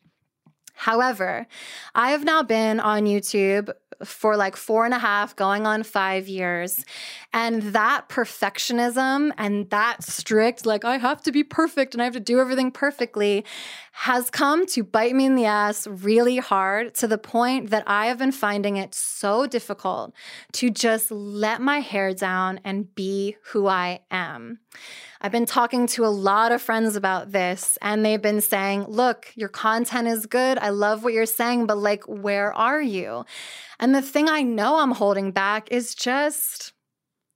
However, 0.73 1.45
I 1.93 2.09
have 2.09 2.23
now 2.23 2.41
been 2.41 2.79
on 2.79 3.03
YouTube 3.05 3.69
for 4.03 4.35
like 4.35 4.55
four 4.55 4.83
and 4.85 4.93
a 4.93 4.99
half, 4.99 5.35
going 5.35 5.65
on 5.65 5.83
five 5.83 6.27
years. 6.27 6.83
And 7.31 7.61
that 7.61 8.09
perfectionism 8.09 9.31
and 9.37 9.69
that 9.69 10.03
strict, 10.03 10.65
like, 10.65 10.83
I 10.83 10.97
have 10.97 11.21
to 11.23 11.31
be 11.31 11.43
perfect 11.43 11.93
and 11.93 12.01
I 12.01 12.05
have 12.05 12.13
to 12.13 12.19
do 12.19 12.39
everything 12.39 12.71
perfectly, 12.71 13.45
has 13.99 14.29
come 14.29 14.65
to 14.65 14.83
bite 14.83 15.15
me 15.15 15.23
in 15.23 15.35
the 15.35 15.45
ass 15.45 15.87
really 15.87 16.35
hard 16.35 16.93
to 16.93 17.07
the 17.07 17.17
point 17.17 17.69
that 17.69 17.81
I 17.87 18.07
have 18.07 18.17
been 18.17 18.33
finding 18.33 18.75
it 18.75 18.93
so 18.93 19.47
difficult 19.47 20.13
to 20.51 20.69
just 20.69 21.11
let 21.11 21.61
my 21.61 21.79
hair 21.79 22.13
down 22.13 22.59
and 22.65 22.93
be 22.93 23.37
who 23.51 23.67
I 23.67 24.01
am. 24.11 24.59
I've 25.21 25.31
been 25.31 25.45
talking 25.45 25.87
to 25.87 26.05
a 26.05 26.07
lot 26.07 26.51
of 26.51 26.61
friends 26.61 26.97
about 26.97 27.31
this, 27.31 27.77
and 27.81 28.05
they've 28.05 28.21
been 28.21 28.41
saying, 28.41 28.83
Look, 28.89 29.31
your 29.35 29.49
content 29.49 30.09
is 30.09 30.25
good. 30.25 30.57
I 30.57 30.69
love 30.69 31.05
what 31.05 31.13
you're 31.13 31.25
saying, 31.25 31.65
but 31.65 31.77
like, 31.77 32.03
where 32.03 32.53
are 32.53 32.81
you? 32.81 33.23
And 33.79 33.95
the 33.95 34.01
thing 34.01 34.27
I 34.27 34.41
know 34.41 34.75
I'm 34.75 34.91
holding 34.91 35.31
back 35.31 35.71
is 35.71 35.95
just 35.95 36.73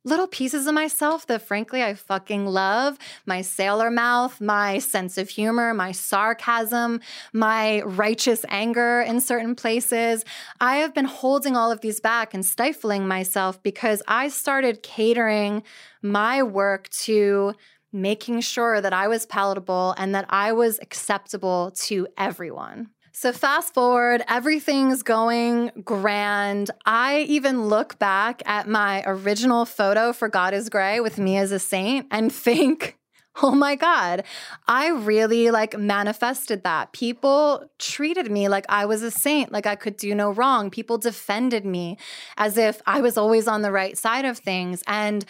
little 0.05 0.27
pieces 0.27 0.65
of 0.65 0.73
myself 0.73 1.27
that 1.27 1.41
frankly 1.41 1.83
I 1.83 1.93
fucking 1.93 2.45
love 2.45 2.97
my 3.25 3.41
sailor 3.41 3.91
mouth, 3.91 4.39
my 4.39 4.79
sense 4.79 5.17
of 5.17 5.29
humor, 5.29 5.73
my 5.73 5.91
sarcasm, 5.91 7.01
my 7.33 7.81
righteous 7.81 8.45
anger 8.49 9.01
in 9.01 9.19
certain 9.19 9.55
places. 9.55 10.23
I 10.61 10.77
have 10.77 10.93
been 10.93 11.05
holding 11.05 11.55
all 11.55 11.71
of 11.71 11.81
these 11.81 11.99
back 11.99 12.33
and 12.33 12.45
stifling 12.45 13.07
myself 13.07 13.61
because 13.61 14.01
I 14.07 14.29
started 14.29 14.83
catering 14.83 15.63
my 16.01 16.43
work 16.43 16.89
to 16.89 17.53
making 17.91 18.41
sure 18.41 18.81
that 18.81 18.93
I 18.93 19.07
was 19.07 19.25
palatable 19.25 19.95
and 19.97 20.13
that 20.13 20.25
I 20.29 20.51
was 20.53 20.79
acceptable 20.81 21.71
to 21.85 22.07
everyone. 22.17 22.91
So, 23.21 23.33
fast 23.33 23.73
forward, 23.73 24.23
everything's 24.29 25.03
going 25.03 25.71
grand. 25.83 26.71
I 26.85 27.25
even 27.27 27.67
look 27.67 27.99
back 27.99 28.41
at 28.45 28.65
my 28.65 29.03
original 29.05 29.65
photo 29.65 30.13
for 30.13 30.29
God 30.29 30.53
is 30.53 30.69
Grey 30.69 31.01
with 31.01 31.17
me 31.17 31.35
as 31.35 31.51
a 31.51 31.59
saint 31.59 32.07
and 32.11 32.31
think, 32.47 32.97
oh 33.43 33.51
my 33.51 33.75
God, 33.75 34.23
I 34.69 34.87
really 34.91 35.51
like 35.51 35.77
manifested 35.77 36.63
that. 36.63 36.93
People 36.93 37.69
treated 37.77 38.31
me 38.31 38.47
like 38.47 38.65
I 38.69 38.85
was 38.85 39.03
a 39.03 39.11
saint, 39.11 39.51
like 39.51 39.65
I 39.65 39.75
could 39.75 39.97
do 39.97 40.15
no 40.15 40.31
wrong. 40.31 40.69
People 40.69 40.97
defended 40.97 41.65
me 41.65 41.97
as 42.37 42.57
if 42.57 42.81
I 42.85 43.01
was 43.01 43.17
always 43.17 43.49
on 43.49 43.63
the 43.63 43.71
right 43.73 43.97
side 43.97 44.23
of 44.23 44.37
things. 44.37 44.81
And 44.87 45.25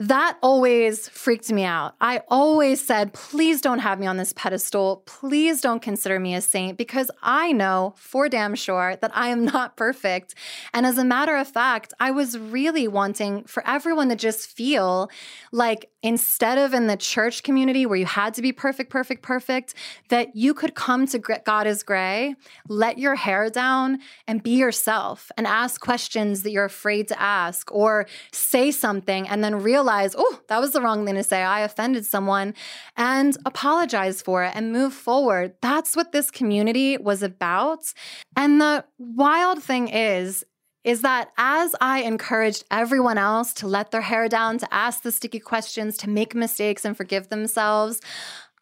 that 0.00 0.38
always 0.42 1.10
freaked 1.10 1.52
me 1.52 1.62
out. 1.62 1.94
I 2.00 2.22
always 2.28 2.80
said, 2.80 3.12
please 3.12 3.60
don't 3.60 3.80
have 3.80 4.00
me 4.00 4.06
on 4.06 4.16
this 4.16 4.32
pedestal. 4.32 5.02
Please 5.04 5.60
don't 5.60 5.82
consider 5.82 6.18
me 6.18 6.34
a 6.34 6.40
saint 6.40 6.78
because 6.78 7.10
I 7.22 7.52
know 7.52 7.92
for 7.98 8.30
damn 8.30 8.54
sure 8.54 8.96
that 8.96 9.10
I 9.14 9.28
am 9.28 9.44
not 9.44 9.76
perfect. 9.76 10.34
And 10.72 10.86
as 10.86 10.96
a 10.96 11.04
matter 11.04 11.36
of 11.36 11.48
fact, 11.48 11.92
I 12.00 12.12
was 12.12 12.38
really 12.38 12.88
wanting 12.88 13.44
for 13.44 13.62
everyone 13.66 14.08
to 14.08 14.16
just 14.16 14.48
feel 14.48 15.10
like 15.52 15.90
instead 16.02 16.58
of 16.58 16.72
in 16.72 16.86
the 16.86 16.96
church 16.96 17.42
community 17.42 17.84
where 17.84 17.98
you 17.98 18.06
had 18.06 18.34
to 18.34 18.42
be 18.42 18.52
perfect, 18.52 18.90
perfect, 18.90 19.22
perfect, 19.22 19.74
that 20.08 20.34
you 20.34 20.54
could 20.54 20.74
come 20.74 21.06
to 21.06 21.18
God 21.18 21.66
is 21.66 21.82
Grey, 21.82 22.34
let 22.68 22.98
your 22.98 23.14
hair 23.14 23.50
down 23.50 23.98
and 24.26 24.42
be 24.42 24.56
yourself 24.56 25.30
and 25.36 25.46
ask 25.46 25.80
questions 25.80 26.42
that 26.42 26.50
you're 26.50 26.64
afraid 26.64 27.08
to 27.08 27.20
ask 27.20 27.70
or 27.72 28.06
say 28.32 28.70
something 28.70 29.28
and 29.28 29.44
then 29.44 29.56
realize 29.56 30.14
oh, 30.16 30.40
that 30.48 30.60
was 30.60 30.72
the 30.72 30.80
wrong 30.80 31.04
thing 31.04 31.14
to 31.16 31.24
say. 31.24 31.42
I 31.42 31.60
offended 31.60 32.06
someone 32.06 32.54
and 32.96 33.36
apologize 33.44 34.22
for 34.22 34.44
it 34.44 34.52
and 34.54 34.72
move 34.72 34.94
forward. 34.94 35.54
That's 35.60 35.96
what 35.96 36.12
this 36.12 36.30
community 36.30 36.96
was 36.96 37.22
about. 37.22 37.92
And 38.36 38.60
the 38.60 38.84
wild 38.98 39.62
thing 39.62 39.88
is, 39.88 40.44
is 40.84 41.02
that 41.02 41.30
as 41.36 41.74
I 41.80 42.02
encouraged 42.02 42.64
everyone 42.70 43.18
else 43.18 43.52
to 43.54 43.66
let 43.66 43.90
their 43.90 44.00
hair 44.00 44.28
down, 44.28 44.58
to 44.58 44.74
ask 44.74 45.02
the 45.02 45.12
sticky 45.12 45.40
questions, 45.40 45.96
to 45.98 46.08
make 46.08 46.34
mistakes 46.34 46.84
and 46.84 46.96
forgive 46.96 47.28
themselves, 47.28 48.00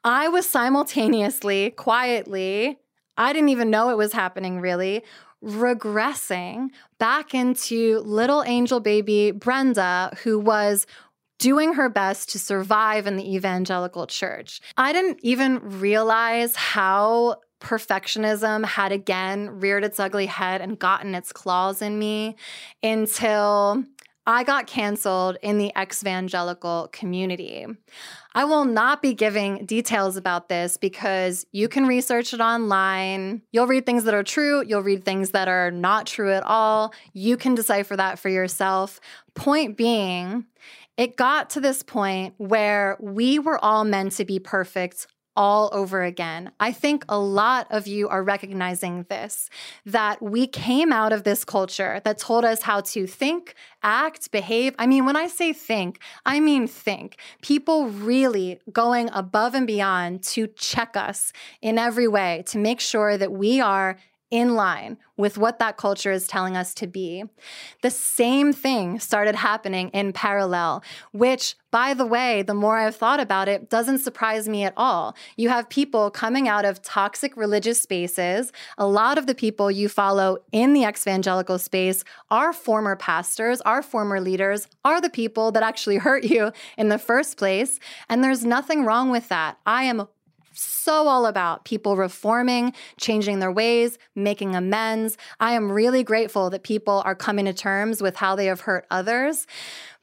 I 0.04 0.28
was 0.28 0.48
simultaneously, 0.48 1.70
quietly, 1.70 2.78
I 3.16 3.32
didn't 3.32 3.50
even 3.50 3.70
know 3.70 3.90
it 3.90 3.96
was 3.96 4.12
happening 4.12 4.60
really, 4.60 5.02
regressing 5.44 6.68
back 6.98 7.34
into 7.34 7.98
little 8.00 8.42
angel 8.44 8.80
baby 8.80 9.30
Brenda, 9.30 10.16
who 10.22 10.38
was 10.38 10.86
doing 11.38 11.74
her 11.74 11.88
best 11.88 12.30
to 12.30 12.38
survive 12.38 13.06
in 13.06 13.16
the 13.16 13.34
evangelical 13.34 14.06
church. 14.06 14.60
I 14.76 14.92
didn't 14.92 15.20
even 15.22 15.60
realize 15.80 16.56
how 16.56 17.36
perfectionism 17.60 18.64
had 18.64 18.92
again 18.92 19.60
reared 19.60 19.84
its 19.84 19.98
ugly 19.98 20.26
head 20.26 20.60
and 20.60 20.78
gotten 20.78 21.14
its 21.14 21.32
claws 21.32 21.82
in 21.82 21.98
me 21.98 22.36
until 22.82 23.84
I 24.28 24.44
got 24.44 24.66
canceled 24.66 25.38
in 25.40 25.56
the 25.56 25.72
evangelical 25.80 26.90
community. 26.92 27.64
I 28.34 28.44
will 28.44 28.66
not 28.66 29.00
be 29.00 29.14
giving 29.14 29.64
details 29.64 30.18
about 30.18 30.50
this 30.50 30.76
because 30.76 31.46
you 31.50 31.66
can 31.66 31.86
research 31.86 32.34
it 32.34 32.40
online. 32.40 33.40
You'll 33.52 33.66
read 33.66 33.86
things 33.86 34.04
that 34.04 34.12
are 34.12 34.22
true, 34.22 34.62
you'll 34.66 34.82
read 34.82 35.04
things 35.04 35.30
that 35.30 35.48
are 35.48 35.70
not 35.70 36.06
true 36.06 36.30
at 36.30 36.42
all. 36.42 36.92
You 37.14 37.38
can 37.38 37.54
decipher 37.54 37.96
that 37.96 38.18
for 38.18 38.28
yourself. 38.28 39.00
Point 39.34 39.78
being, 39.78 40.44
it 40.98 41.16
got 41.16 41.48
to 41.50 41.60
this 41.60 41.82
point 41.82 42.34
where 42.36 42.98
we 43.00 43.38
were 43.38 43.58
all 43.64 43.84
meant 43.84 44.12
to 44.12 44.26
be 44.26 44.38
perfect 44.38 45.06
all 45.38 45.70
over 45.72 46.02
again. 46.02 46.50
I 46.58 46.72
think 46.72 47.04
a 47.08 47.16
lot 47.16 47.68
of 47.70 47.86
you 47.86 48.08
are 48.08 48.24
recognizing 48.24 49.06
this 49.08 49.48
that 49.86 50.20
we 50.20 50.48
came 50.48 50.92
out 50.92 51.12
of 51.12 51.22
this 51.22 51.44
culture 51.44 52.00
that 52.04 52.18
told 52.18 52.44
us 52.44 52.62
how 52.62 52.80
to 52.80 53.06
think, 53.06 53.54
act, 53.84 54.32
behave. 54.32 54.74
I 54.80 54.88
mean, 54.88 55.06
when 55.06 55.14
I 55.14 55.28
say 55.28 55.52
think, 55.52 56.00
I 56.26 56.40
mean 56.40 56.66
think. 56.66 57.18
People 57.40 57.86
really 57.88 58.58
going 58.72 59.10
above 59.12 59.54
and 59.54 59.64
beyond 59.64 60.24
to 60.24 60.48
check 60.48 60.96
us 60.96 61.32
in 61.62 61.78
every 61.78 62.08
way 62.08 62.42
to 62.46 62.58
make 62.58 62.80
sure 62.80 63.16
that 63.16 63.30
we 63.30 63.60
are 63.60 63.96
in 64.30 64.54
line 64.54 64.98
with 65.16 65.36
what 65.36 65.58
that 65.58 65.76
culture 65.76 66.12
is 66.12 66.28
telling 66.28 66.56
us 66.56 66.72
to 66.74 66.86
be. 66.86 67.24
The 67.82 67.90
same 67.90 68.52
thing 68.52 69.00
started 69.00 69.34
happening 69.34 69.88
in 69.88 70.12
parallel, 70.12 70.82
which, 71.12 71.56
by 71.70 71.92
the 71.94 72.06
way, 72.06 72.42
the 72.42 72.54
more 72.54 72.76
I've 72.76 72.94
thought 72.94 73.18
about 73.18 73.48
it, 73.48 73.68
doesn't 73.68 73.98
surprise 73.98 74.48
me 74.48 74.64
at 74.64 74.74
all. 74.76 75.16
You 75.36 75.48
have 75.48 75.68
people 75.68 76.10
coming 76.10 76.46
out 76.46 76.64
of 76.64 76.82
toxic 76.82 77.36
religious 77.36 77.80
spaces. 77.80 78.52
A 78.76 78.86
lot 78.86 79.18
of 79.18 79.26
the 79.26 79.34
people 79.34 79.70
you 79.70 79.88
follow 79.88 80.38
in 80.52 80.72
the 80.72 80.84
evangelical 80.84 81.58
space 81.58 82.04
are 82.30 82.52
former 82.52 82.94
pastors, 82.94 83.60
are 83.62 83.82
former 83.82 84.20
leaders, 84.20 84.68
are 84.84 85.00
the 85.00 85.10
people 85.10 85.50
that 85.52 85.62
actually 85.62 85.96
hurt 85.96 86.24
you 86.24 86.52
in 86.76 86.90
the 86.90 86.98
first 86.98 87.38
place. 87.38 87.80
And 88.08 88.22
there's 88.22 88.44
nothing 88.44 88.84
wrong 88.84 89.10
with 89.10 89.28
that. 89.30 89.58
I 89.66 89.84
am 89.84 90.06
so 90.58 91.06
all 91.08 91.26
about 91.26 91.64
people 91.64 91.96
reforming, 91.96 92.72
changing 92.98 93.38
their 93.38 93.52
ways, 93.52 93.98
making 94.14 94.54
amends. 94.54 95.16
I 95.40 95.52
am 95.52 95.70
really 95.70 96.02
grateful 96.02 96.50
that 96.50 96.62
people 96.62 97.02
are 97.04 97.14
coming 97.14 97.44
to 97.44 97.52
terms 97.52 98.02
with 98.02 98.16
how 98.16 98.34
they 98.34 98.46
have 98.46 98.62
hurt 98.62 98.86
others. 98.90 99.46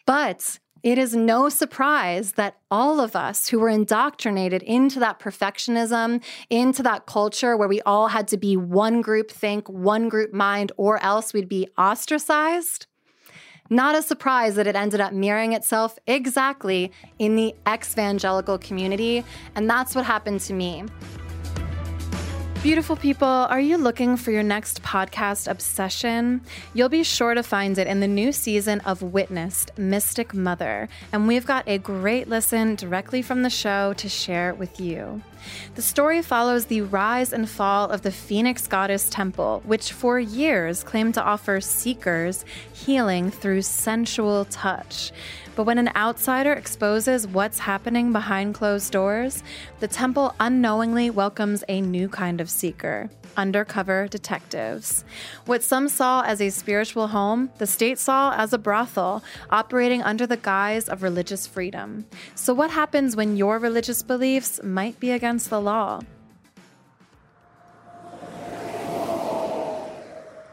But 0.06 0.60
it 0.84 1.00
is 1.00 1.16
no 1.16 1.50
surprise 1.50 2.34
that 2.34 2.58
all 2.70 3.00
of 3.00 3.16
us 3.16 3.48
who 3.48 3.60
were 3.60 3.70
indoctrinated 3.70 4.62
into 4.62 5.00
that 5.00 5.20
perfectionism, 5.20 6.24
into 6.52 6.84
that 6.84 7.08
culture 7.08 7.58
where 7.58 7.68
we 7.68 7.82
all 7.82 8.10
had 8.10 8.28
to 8.28 8.38
be 8.38 8.56
one 8.56 9.02
group 9.02 9.32
think, 9.32 9.68
one 9.68 10.10
group 10.10 10.32
mind, 10.32 10.72
or 10.78 11.04
else 11.04 11.34
we'd 11.34 11.50
be 11.50 11.68
ostracized, 11.76 12.86
not 13.70 13.96
a 13.96 14.02
surprise 14.02 14.56
that 14.56 14.68
it 14.68 14.76
ended 14.76 15.02
up 15.02 15.14
mirroring 15.14 15.54
itself 15.54 15.98
exactly 16.08 16.92
in 17.20 17.36
the 17.36 17.56
evangelical 17.68 18.58
community, 18.58 19.24
and 19.56 19.70
that's 19.70 19.96
what 19.96 20.06
happened 20.06 20.40
to 20.42 20.54
me. 20.54 20.84
Beautiful 22.66 22.96
people, 22.96 23.28
are 23.28 23.60
you 23.60 23.78
looking 23.78 24.18
for 24.18 24.32
your 24.32 24.42
next 24.42 24.82
podcast 24.82 25.48
obsession? 25.48 26.42
You'll 26.74 26.90
be 26.90 27.04
sure 27.04 27.36
to 27.36 27.44
find 27.44 27.78
it 27.78 27.86
in 27.86 28.00
the 28.00 28.08
new 28.08 28.32
season 28.32 28.80
of 28.80 29.04
Witnessed 29.04 29.78
Mystic 29.78 30.34
Mother, 30.34 30.90
and 31.12 31.28
we've 31.28 31.46
got 31.46 31.68
a 31.68 31.78
great 31.78 32.28
listen 32.28 32.74
directly 32.74 33.22
from 33.22 33.44
the 33.44 33.51
show 33.51 33.94
to 33.94 34.10
share 34.10 34.56
with 34.56 34.80
you. 34.80 35.22
The 35.75 35.84
story 35.84 36.24
follows 36.24 36.66
the 36.66 36.82
rise 36.82 37.32
and 37.32 37.48
fall 37.48 37.92
of 37.92 38.01
the 38.01 38.12
Phoenix 38.12 38.66
Goddess 38.66 39.12
Temple, 39.12 39.62
which 39.64 39.94
for 39.94 40.20
years 40.20 40.84
claimed 40.84 41.14
to 41.14 41.24
offer 41.24 41.62
seekers 41.62 42.46
healing 42.74 43.30
through 43.30 43.62
sensual 43.62 44.46
touch. 44.46 45.12
But 45.55 45.63
when 45.63 45.77
an 45.77 45.91
outsider 45.96 46.53
exposes 46.53 47.27
what's 47.27 47.59
happening 47.59 48.11
behind 48.11 48.55
closed 48.55 48.91
doors, 48.91 49.41
the 49.79 49.87
temple 49.87 50.35
unknowingly 50.39 51.09
welcomes 51.09 51.63
a 51.70 51.81
new 51.81 52.09
kind 52.09 52.41
of 52.41 52.50
seeker 52.50 53.09
undercover 53.37 54.07
detectives. 54.07 55.03
What 55.46 55.63
some 55.63 55.89
saw 55.89 56.22
as 56.22 56.41
a 56.41 56.50
spiritual 56.50 57.07
home, 57.07 57.50
the 57.57 57.68
state 57.68 58.00
saw 58.00 58.33
as 58.33 58.53
a 58.53 58.57
brothel, 58.57 59.24
operating 59.50 60.01
under 60.01 60.25
the 60.25 60.37
guise 60.37 60.89
of 60.89 61.03
religious 61.03 61.46
freedom. 61.48 62.05
So, 62.33 62.53
what 62.53 62.72
happens 62.72 63.15
when 63.15 63.37
your 63.37 63.59
religious 63.59 64.01
beliefs 64.03 64.61
might 64.63 65.00
be 65.00 65.11
against 65.11 65.50
the 65.50 65.61
law? 65.61 66.01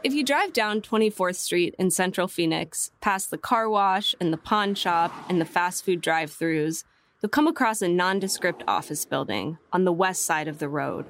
If 0.03 0.13
you 0.13 0.25
drive 0.25 0.51
down 0.51 0.81
24th 0.81 1.37
Street 1.37 1.75
in 1.79 1.89
central 1.89 2.27
Phoenix, 2.27 2.91
past 2.99 3.31
the 3.31 3.37
car 3.37 3.69
wash 3.69 4.13
and 4.19 4.33
the 4.33 4.37
pawn 4.37 4.75
shop 4.75 5.13
and 5.29 5.39
the 5.39 5.45
fast 5.45 5.85
food 5.85 6.01
drive 6.01 6.29
throughs, 6.29 6.83
you'll 7.21 7.29
come 7.29 7.47
across 7.47 7.81
a 7.81 7.87
nondescript 7.87 8.65
office 8.67 9.05
building 9.05 9.59
on 9.71 9.85
the 9.85 9.93
west 9.93 10.25
side 10.25 10.49
of 10.49 10.59
the 10.59 10.67
road. 10.67 11.05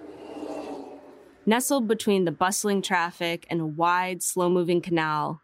Nestled 1.44 1.88
between 1.88 2.26
the 2.26 2.32
bustling 2.32 2.84
traffic 2.84 3.48
and 3.50 3.62
a 3.62 3.66
wide, 3.66 4.22
slow 4.22 4.48
moving 4.48 4.80
canal, 4.80 5.42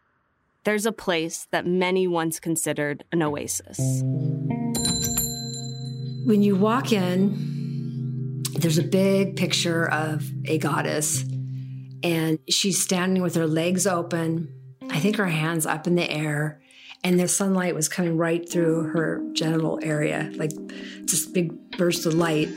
there's 0.64 0.86
a 0.86 0.92
place 0.92 1.48
that 1.50 1.66
many 1.66 2.06
once 2.06 2.40
considered 2.40 3.04
an 3.12 3.24
oasis. 3.24 3.80
When 6.24 6.44
you 6.44 6.56
walk 6.56 6.92
in, 6.92 8.44
there's 8.60 8.78
a 8.78 8.84
big 8.84 9.38
picture 9.38 9.90
of 9.90 10.30
a 10.46 10.60
goddess 10.60 11.24
and 12.04 12.40
she's 12.50 12.82
standing 12.82 13.22
with 13.22 13.36
her 13.36 13.48
legs 13.48 13.88
open. 13.88 14.54
I 14.90 15.00
think 15.00 15.18
her 15.18 15.28
hands 15.28 15.66
up 15.66 15.88
in 15.88 15.96
the 15.96 16.10
air, 16.10 16.62
and 17.04 17.20
the 17.20 17.28
sunlight 17.28 17.76
was 17.76 17.88
coming 17.88 18.18
right 18.18 18.48
through 18.50 18.90
her 18.90 19.22
genital 19.34 19.80
area, 19.82 20.32
like 20.36 20.52
just 21.06 21.34
big 21.34 21.78
burst 21.78 22.06
of 22.06 22.14
light. 22.14 22.50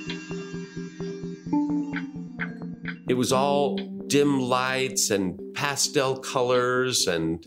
It 3.09 3.15
was 3.15 3.33
all 3.33 3.77
dim 4.07 4.41
lights 4.41 5.11
and 5.11 5.39
pastel 5.55 6.17
colors 6.17 7.07
and 7.07 7.45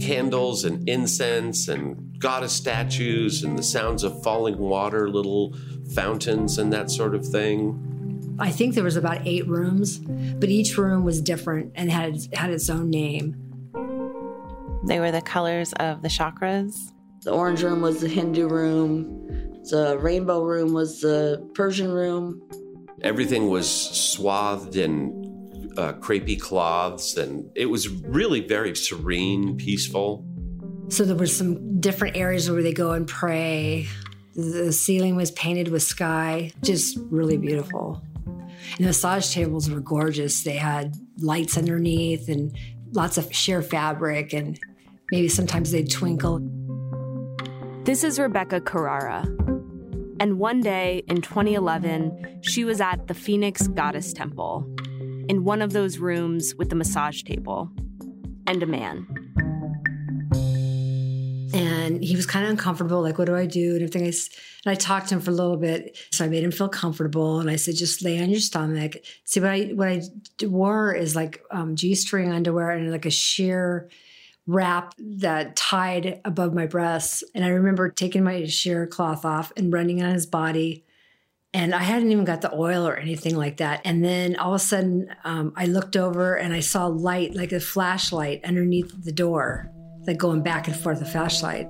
candles 0.00 0.64
and 0.64 0.88
incense 0.88 1.68
and 1.68 2.18
goddess 2.18 2.52
statues 2.52 3.42
and 3.42 3.58
the 3.58 3.62
sounds 3.62 4.02
of 4.02 4.22
falling 4.22 4.58
water, 4.58 5.10
little 5.10 5.56
fountains 5.94 6.58
and 6.58 6.72
that 6.72 6.90
sort 6.90 7.14
of 7.14 7.26
thing. 7.26 7.89
I 8.40 8.50
think 8.50 8.74
there 8.74 8.84
was 8.84 8.96
about 8.96 9.26
eight 9.26 9.46
rooms, 9.46 9.98
but 9.98 10.48
each 10.48 10.78
room 10.78 11.04
was 11.04 11.20
different 11.20 11.72
and 11.74 11.90
had 11.90 12.16
had 12.32 12.50
its 12.50 12.70
own 12.70 12.88
name. 12.88 13.36
They 14.86 14.98
were 14.98 15.12
the 15.12 15.20
colors 15.20 15.74
of 15.74 16.00
the 16.00 16.08
chakras. 16.08 16.74
The 17.22 17.32
orange 17.32 17.62
room 17.62 17.82
was 17.82 18.00
the 18.00 18.08
Hindu 18.08 18.48
room. 18.48 19.60
The 19.70 19.98
rainbow 19.98 20.42
room 20.42 20.72
was 20.72 21.02
the 21.02 21.46
Persian 21.54 21.92
room. 21.92 22.40
Everything 23.02 23.50
was 23.50 23.70
swathed 23.70 24.76
in 24.76 25.20
uh, 25.76 25.92
crepey 25.94 26.40
cloths, 26.40 27.18
and 27.18 27.50
it 27.54 27.66
was 27.66 27.88
really 27.88 28.40
very 28.40 28.74
serene, 28.74 29.58
peaceful. 29.58 30.24
So 30.88 31.04
there 31.04 31.16
were 31.16 31.26
some 31.26 31.78
different 31.78 32.16
areas 32.16 32.50
where 32.50 32.62
they 32.62 32.72
go 32.72 32.92
and 32.92 33.06
pray. 33.06 33.86
The 34.34 34.72
ceiling 34.72 35.14
was 35.14 35.30
painted 35.32 35.68
with 35.68 35.82
sky, 35.82 36.52
just 36.62 36.98
really 37.10 37.36
beautiful. 37.36 38.02
The 38.78 38.84
massage 38.84 39.32
tables 39.32 39.70
were 39.70 39.80
gorgeous. 39.80 40.42
They 40.42 40.56
had 40.56 40.94
lights 41.18 41.58
underneath 41.58 42.28
and 42.28 42.56
lots 42.92 43.18
of 43.18 43.32
sheer 43.34 43.62
fabric, 43.62 44.32
and 44.32 44.58
maybe 45.10 45.28
sometimes 45.28 45.70
they'd 45.70 45.90
twinkle. 45.90 46.40
This 47.84 48.04
is 48.04 48.18
Rebecca 48.18 48.60
Carrara. 48.60 49.22
And 50.20 50.38
one 50.38 50.60
day 50.60 51.02
in 51.08 51.22
2011, 51.22 52.40
she 52.42 52.64
was 52.64 52.80
at 52.80 53.06
the 53.06 53.14
Phoenix 53.14 53.66
Goddess 53.68 54.12
Temple 54.12 54.66
in 55.28 55.44
one 55.44 55.62
of 55.62 55.72
those 55.72 55.98
rooms 55.98 56.54
with 56.56 56.68
the 56.68 56.76
massage 56.76 57.22
table 57.22 57.70
and 58.46 58.62
a 58.62 58.66
man. 58.66 59.06
And 61.54 62.02
he 62.02 62.16
was 62.16 62.26
kind 62.26 62.44
of 62.44 62.50
uncomfortable, 62.50 63.02
like, 63.02 63.18
what 63.18 63.26
do 63.26 63.34
I 63.34 63.46
do? 63.46 63.74
And 63.74 63.82
everything. 63.82 64.04
I, 64.04 64.12
and 64.64 64.72
I 64.72 64.74
talked 64.74 65.08
to 65.08 65.14
him 65.14 65.20
for 65.20 65.30
a 65.30 65.34
little 65.34 65.56
bit. 65.56 65.96
So 66.12 66.24
I 66.24 66.28
made 66.28 66.44
him 66.44 66.52
feel 66.52 66.68
comfortable. 66.68 67.40
And 67.40 67.50
I 67.50 67.56
said, 67.56 67.76
just 67.76 68.02
lay 68.02 68.22
on 68.22 68.30
your 68.30 68.40
stomach. 68.40 68.96
See, 69.24 69.40
what 69.40 69.50
I, 69.50 69.62
what 69.74 69.88
i 69.88 70.02
wore 70.46 70.92
is 70.92 71.16
like 71.16 71.42
um, 71.50 71.76
G 71.76 71.94
string 71.94 72.32
underwear 72.32 72.70
and 72.70 72.90
like 72.90 73.06
a 73.06 73.10
sheer 73.10 73.88
wrap 74.46 74.94
that 74.98 75.56
tied 75.56 76.20
above 76.24 76.54
my 76.54 76.66
breasts. 76.66 77.22
And 77.34 77.44
I 77.44 77.48
remember 77.48 77.88
taking 77.88 78.24
my 78.24 78.46
sheer 78.46 78.86
cloth 78.86 79.24
off 79.24 79.52
and 79.56 79.72
running 79.72 80.02
on 80.02 80.12
his 80.12 80.26
body. 80.26 80.84
And 81.52 81.74
I 81.74 81.82
hadn't 81.82 82.12
even 82.12 82.24
got 82.24 82.42
the 82.42 82.54
oil 82.54 82.86
or 82.86 82.96
anything 82.96 83.36
like 83.36 83.56
that. 83.56 83.80
And 83.84 84.04
then 84.04 84.36
all 84.36 84.54
of 84.54 84.60
a 84.60 84.64
sudden, 84.64 85.12
um, 85.24 85.52
I 85.56 85.66
looked 85.66 85.96
over 85.96 86.36
and 86.36 86.54
I 86.54 86.60
saw 86.60 86.86
light, 86.86 87.34
like 87.34 87.52
a 87.52 87.60
flashlight 87.60 88.44
underneath 88.44 89.04
the 89.04 89.12
door, 89.12 89.70
like 90.06 90.18
going 90.18 90.42
back 90.42 90.66
and 90.68 90.76
forth, 90.76 91.00
a 91.02 91.04
flashlight. 91.04 91.68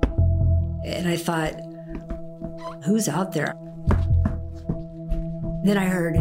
And 0.84 1.08
I 1.08 1.16
thought, 1.16 1.54
who's 2.84 3.08
out 3.08 3.32
there? 3.32 3.54
Then 5.64 5.76
I 5.76 5.86
heard, 5.86 6.14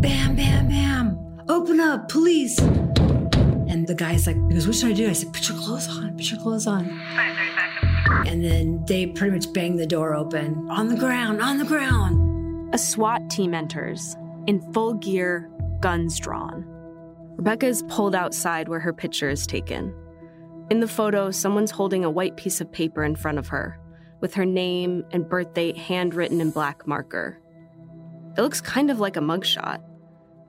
bam, 0.00 0.36
bam, 0.36 0.68
bam, 0.68 1.42
open 1.48 1.80
up, 1.80 2.08
police. 2.08 2.58
And 2.58 3.86
the 3.86 3.94
guy's 3.94 4.26
like, 4.26 4.36
he 4.48 4.54
goes, 4.54 4.66
what 4.66 4.76
should 4.76 4.90
I 4.90 4.94
do? 4.94 5.08
I 5.08 5.12
said, 5.12 5.32
put 5.32 5.48
your 5.48 5.58
clothes 5.58 5.88
on, 5.88 6.16
put 6.16 6.30
your 6.30 6.40
clothes 6.40 6.66
on. 6.66 6.88
And 8.26 8.42
then 8.42 8.84
they 8.86 9.06
pretty 9.06 9.34
much 9.34 9.52
banged 9.52 9.78
the 9.78 9.86
door 9.86 10.14
open. 10.14 10.66
On 10.70 10.88
the 10.88 10.96
ground, 10.96 11.42
on 11.42 11.58
the 11.58 11.64
ground. 11.64 12.74
A 12.74 12.78
SWAT 12.78 13.28
team 13.30 13.54
enters 13.54 14.16
in 14.46 14.60
full 14.72 14.94
gear, 14.94 15.50
guns 15.80 16.18
drawn. 16.18 16.64
Rebecca 17.36 17.66
is 17.66 17.82
pulled 17.88 18.14
outside 18.14 18.68
where 18.68 18.80
her 18.80 18.92
picture 18.92 19.28
is 19.28 19.46
taken. 19.46 19.94
In 20.70 20.80
the 20.80 20.88
photo, 20.88 21.30
someone's 21.30 21.70
holding 21.70 22.04
a 22.04 22.10
white 22.10 22.36
piece 22.36 22.60
of 22.60 22.70
paper 22.70 23.02
in 23.02 23.16
front 23.16 23.38
of 23.38 23.48
her, 23.48 23.80
with 24.20 24.34
her 24.34 24.44
name 24.44 25.04
and 25.12 25.28
birth 25.28 25.54
date 25.54 25.78
handwritten 25.78 26.40
in 26.40 26.50
black 26.50 26.86
marker. 26.86 27.40
It 28.36 28.42
looks 28.42 28.60
kind 28.60 28.90
of 28.90 29.00
like 29.00 29.16
a 29.16 29.20
mugshot, 29.20 29.82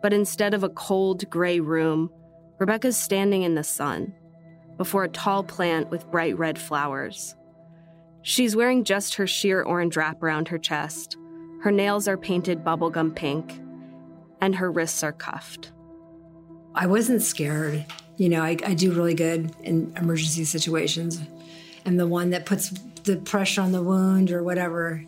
but 0.01 0.11
instead 0.11 0.53
of 0.53 0.63
a 0.63 0.69
cold, 0.69 1.29
gray 1.29 1.61
room, 1.61 2.09
Rebecca's 2.59 2.97
standing 2.97 3.43
in 3.43 3.55
the 3.55 3.63
sun 3.63 4.13
before 4.77 5.05
a 5.05 5.09
tall 5.09 5.43
plant 5.43 5.89
with 5.89 6.09
bright 6.11 6.37
red 6.37 6.59
flowers. 6.59 7.35
She's 8.21 8.55
wearing 8.55 8.83
just 8.83 9.15
her 9.15 9.27
sheer 9.27 9.61
orange 9.61 9.95
wrap 9.95 10.21
around 10.21 10.49
her 10.49 10.57
chest. 10.57 11.17
Her 11.61 11.71
nails 11.71 12.07
are 12.07 12.17
painted 12.17 12.63
bubblegum 12.63 13.15
pink, 13.15 13.61
and 14.41 14.55
her 14.55 14.71
wrists 14.71 15.03
are 15.03 15.13
cuffed. 15.13 15.71
I 16.75 16.87
wasn't 16.87 17.21
scared. 17.21 17.85
You 18.19 18.27
know, 18.27 18.43
I, 18.43 18.57
I 18.65 18.73
do 18.73 18.91
really 18.91 19.13
good 19.13 19.55
in 19.63 19.93
emergency 19.95 20.43
situations. 20.43 21.21
I'm 21.85 21.95
the 21.95 22.05
one 22.05 22.31
that 22.31 22.45
puts 22.45 22.69
the 23.05 23.15
pressure 23.15 23.61
on 23.61 23.71
the 23.71 23.81
wound 23.81 24.29
or 24.29 24.43
whatever. 24.43 25.01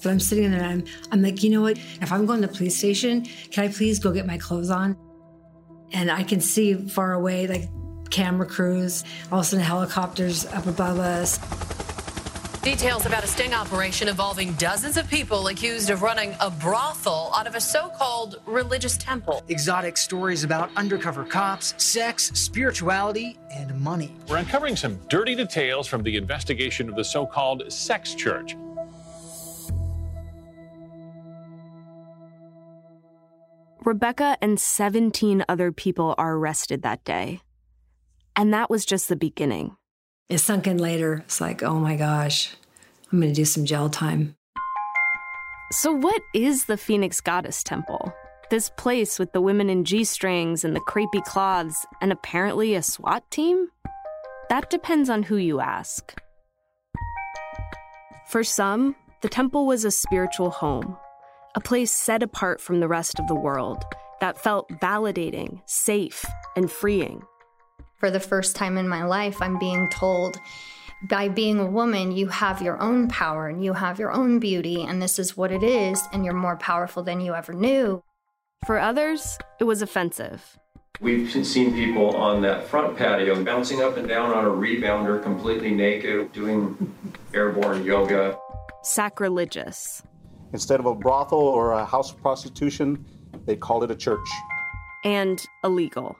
But 0.00 0.10
I'm 0.10 0.20
sitting 0.20 0.48
there 0.52 0.62
and 0.62 0.84
I'm, 0.84 0.84
I'm 1.10 1.22
like, 1.22 1.42
you 1.42 1.50
know 1.50 1.60
what? 1.60 1.76
If 2.00 2.12
I'm 2.12 2.24
going 2.24 2.40
to 2.40 2.46
the 2.46 2.54
police 2.54 2.76
station, 2.76 3.26
can 3.50 3.64
I 3.64 3.68
please 3.68 3.98
go 3.98 4.12
get 4.12 4.26
my 4.26 4.38
clothes 4.38 4.70
on? 4.70 4.96
And 5.92 6.08
I 6.08 6.22
can 6.22 6.40
see 6.40 6.74
far 6.74 7.14
away, 7.14 7.48
like 7.48 7.68
camera 8.10 8.46
crews, 8.46 9.02
all 9.32 9.40
of 9.40 9.44
a 9.44 9.48
sudden 9.48 9.64
helicopters 9.64 10.46
up 10.46 10.66
above 10.66 11.00
us. 11.00 11.38
Details 12.62 13.06
about 13.06 13.24
a 13.24 13.26
sting 13.26 13.54
operation 13.54 14.06
involving 14.06 14.52
dozens 14.52 14.96
of 14.96 15.10
people 15.10 15.48
accused 15.48 15.90
of 15.90 16.00
running 16.00 16.32
a 16.38 16.48
brothel 16.48 17.32
out 17.34 17.48
of 17.48 17.56
a 17.56 17.60
so 17.60 17.88
called 17.88 18.40
religious 18.46 18.96
temple. 18.96 19.42
Exotic 19.48 19.96
stories 19.96 20.44
about 20.44 20.70
undercover 20.76 21.24
cops, 21.24 21.74
sex, 21.82 22.30
spirituality, 22.34 23.36
and 23.52 23.80
money. 23.80 24.14
We're 24.28 24.36
uncovering 24.36 24.76
some 24.76 25.00
dirty 25.08 25.34
details 25.34 25.88
from 25.88 26.04
the 26.04 26.16
investigation 26.16 26.88
of 26.88 26.94
the 26.94 27.02
so 27.02 27.26
called 27.26 27.64
sex 27.72 28.14
church. 28.14 28.54
Rebecca 33.84 34.38
and 34.40 34.60
17 34.60 35.44
other 35.48 35.72
people 35.72 36.14
are 36.16 36.36
arrested 36.36 36.82
that 36.82 37.02
day. 37.02 37.40
And 38.36 38.54
that 38.54 38.70
was 38.70 38.84
just 38.84 39.08
the 39.08 39.16
beginning. 39.16 39.76
It 40.32 40.38
sunk 40.38 40.66
in 40.66 40.78
later. 40.78 41.22
It's 41.26 41.42
like, 41.42 41.62
oh 41.62 41.78
my 41.78 41.94
gosh, 41.94 42.56
I'm 43.12 43.20
going 43.20 43.30
to 43.30 43.36
do 43.36 43.44
some 43.44 43.66
jail 43.66 43.90
time. 43.90 44.34
So, 45.72 45.92
what 45.92 46.22
is 46.32 46.64
the 46.64 46.78
Phoenix 46.78 47.20
Goddess 47.20 47.62
Temple? 47.62 48.14
This 48.48 48.70
place 48.78 49.18
with 49.18 49.34
the 49.34 49.42
women 49.42 49.68
in 49.68 49.84
G 49.84 50.04
strings 50.04 50.64
and 50.64 50.74
the 50.74 50.80
crepey 50.80 51.22
cloths, 51.26 51.84
and 52.00 52.10
apparently 52.10 52.74
a 52.74 52.80
SWAT 52.80 53.30
team? 53.30 53.68
That 54.48 54.70
depends 54.70 55.10
on 55.10 55.22
who 55.22 55.36
you 55.36 55.60
ask. 55.60 56.14
For 58.28 58.42
some, 58.42 58.96
the 59.20 59.28
temple 59.28 59.66
was 59.66 59.84
a 59.84 59.90
spiritual 59.90 60.48
home, 60.48 60.96
a 61.56 61.60
place 61.60 61.92
set 61.92 62.22
apart 62.22 62.58
from 62.58 62.80
the 62.80 62.88
rest 62.88 63.20
of 63.20 63.26
the 63.26 63.34
world 63.34 63.84
that 64.22 64.38
felt 64.38 64.70
validating, 64.80 65.60
safe, 65.66 66.24
and 66.56 66.70
freeing. 66.70 67.22
For 68.02 68.10
the 68.10 68.18
first 68.18 68.56
time 68.56 68.78
in 68.78 68.88
my 68.88 69.04
life, 69.04 69.40
I'm 69.40 69.60
being 69.60 69.88
told 69.88 70.36
by 71.04 71.28
being 71.28 71.60
a 71.60 71.66
woman, 71.66 72.10
you 72.10 72.26
have 72.26 72.60
your 72.60 72.82
own 72.82 73.06
power 73.06 73.46
and 73.46 73.64
you 73.64 73.74
have 73.74 74.00
your 74.00 74.10
own 74.10 74.40
beauty, 74.40 74.82
and 74.82 75.00
this 75.00 75.20
is 75.20 75.36
what 75.36 75.52
it 75.52 75.62
is, 75.62 76.02
and 76.12 76.24
you're 76.24 76.34
more 76.34 76.56
powerful 76.56 77.04
than 77.04 77.20
you 77.20 77.32
ever 77.32 77.52
knew. 77.52 78.02
For 78.66 78.80
others, 78.80 79.38
it 79.60 79.64
was 79.64 79.82
offensive. 79.82 80.58
We've 81.00 81.30
seen 81.46 81.74
people 81.74 82.16
on 82.16 82.42
that 82.42 82.66
front 82.66 82.98
patio 82.98 83.40
bouncing 83.44 83.82
up 83.82 83.96
and 83.96 84.08
down 84.08 84.32
on 84.32 84.46
a 84.46 84.50
rebounder 84.50 85.22
completely 85.22 85.70
naked, 85.70 86.32
doing 86.32 86.92
airborne 87.32 87.84
yoga. 87.84 88.36
Sacrilegious. 88.82 90.02
Instead 90.52 90.80
of 90.80 90.86
a 90.86 90.94
brothel 90.96 91.38
or 91.38 91.70
a 91.70 91.84
house 91.84 92.10
of 92.10 92.20
prostitution, 92.20 93.06
they 93.46 93.54
called 93.54 93.84
it 93.84 93.92
a 93.92 93.96
church. 93.96 94.28
And 95.04 95.40
illegal. 95.62 96.16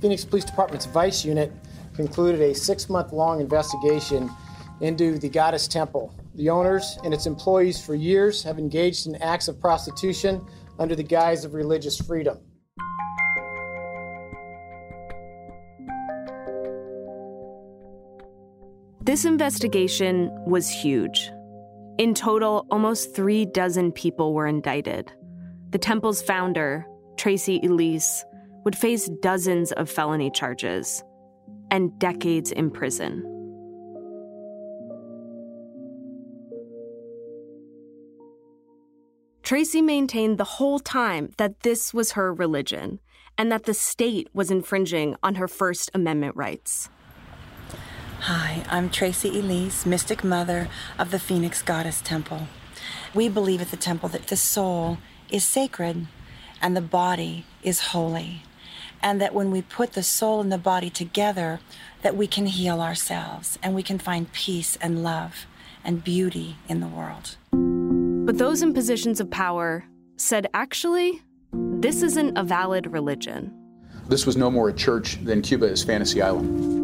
Phoenix 0.00 0.24
Police 0.24 0.44
Department's 0.44 0.86
Vice 0.86 1.24
Unit 1.24 1.52
concluded 1.94 2.40
a 2.40 2.54
six 2.54 2.88
month 2.88 3.12
long 3.12 3.40
investigation 3.40 4.30
into 4.80 5.18
the 5.18 5.28
Goddess 5.28 5.68
Temple. 5.68 6.14
The 6.36 6.48
owners 6.48 6.98
and 7.04 7.12
its 7.12 7.26
employees 7.26 7.84
for 7.84 7.94
years 7.94 8.42
have 8.42 8.58
engaged 8.58 9.06
in 9.06 9.16
acts 9.16 9.48
of 9.48 9.60
prostitution 9.60 10.44
under 10.78 10.96
the 10.96 11.02
guise 11.02 11.44
of 11.44 11.52
religious 11.52 12.00
freedom. 12.00 12.38
This 19.02 19.24
investigation 19.24 20.30
was 20.46 20.70
huge. 20.70 21.30
In 21.98 22.14
total, 22.14 22.66
almost 22.70 23.14
three 23.14 23.44
dozen 23.44 23.92
people 23.92 24.32
were 24.32 24.46
indicted. 24.46 25.12
The 25.70 25.78
temple's 25.78 26.22
founder, 26.22 26.86
Tracy 27.16 27.60
Elise, 27.62 28.24
would 28.64 28.76
face 28.76 29.08
dozens 29.22 29.72
of 29.72 29.90
felony 29.90 30.30
charges 30.30 31.02
and 31.70 31.98
decades 31.98 32.52
in 32.52 32.70
prison. 32.70 33.24
Tracy 39.42 39.82
maintained 39.82 40.38
the 40.38 40.44
whole 40.44 40.78
time 40.78 41.30
that 41.36 41.60
this 41.64 41.92
was 41.92 42.12
her 42.12 42.32
religion 42.32 43.00
and 43.36 43.50
that 43.50 43.64
the 43.64 43.74
state 43.74 44.28
was 44.32 44.50
infringing 44.50 45.16
on 45.22 45.36
her 45.36 45.48
First 45.48 45.90
Amendment 45.94 46.36
rights. 46.36 46.88
Hi, 48.20 48.62
I'm 48.68 48.90
Tracy 48.90 49.30
Elise, 49.40 49.86
Mystic 49.86 50.22
Mother 50.22 50.68
of 50.98 51.10
the 51.10 51.18
Phoenix 51.18 51.62
Goddess 51.62 52.00
Temple. 52.02 52.48
We 53.14 53.28
believe 53.28 53.62
at 53.62 53.70
the 53.70 53.76
temple 53.76 54.08
that 54.10 54.28
the 54.28 54.36
soul 54.36 54.98
is 55.30 55.42
sacred 55.42 56.06
and 56.60 56.76
the 56.76 56.82
body 56.82 57.46
is 57.62 57.80
holy, 57.80 58.42
and 59.02 59.20
that 59.20 59.34
when 59.34 59.50
we 59.50 59.62
put 59.62 59.92
the 59.92 60.02
soul 60.02 60.40
and 60.40 60.52
the 60.52 60.58
body 60.58 60.90
together, 60.90 61.60
that 62.02 62.16
we 62.16 62.26
can 62.26 62.46
heal 62.46 62.80
ourselves 62.80 63.58
and 63.62 63.74
we 63.74 63.82
can 63.82 63.98
find 63.98 64.32
peace 64.32 64.76
and 64.80 65.02
love 65.02 65.46
and 65.84 66.04
beauty 66.04 66.56
in 66.68 66.80
the 66.80 66.88
world. 66.88 67.36
But 68.26 68.38
those 68.38 68.62
in 68.62 68.74
positions 68.74 69.20
of 69.20 69.30
power 69.30 69.84
said 70.16 70.46
actually, 70.54 71.22
this 71.52 72.02
isn't 72.02 72.36
a 72.36 72.44
valid 72.44 72.86
religion. 72.86 73.52
This 74.08 74.26
was 74.26 74.36
no 74.36 74.50
more 74.50 74.68
a 74.68 74.72
church 74.72 75.22
than 75.24 75.40
Cuba 75.40 75.66
is 75.66 75.82
Fantasy 75.82 76.20
Island. 76.20 76.79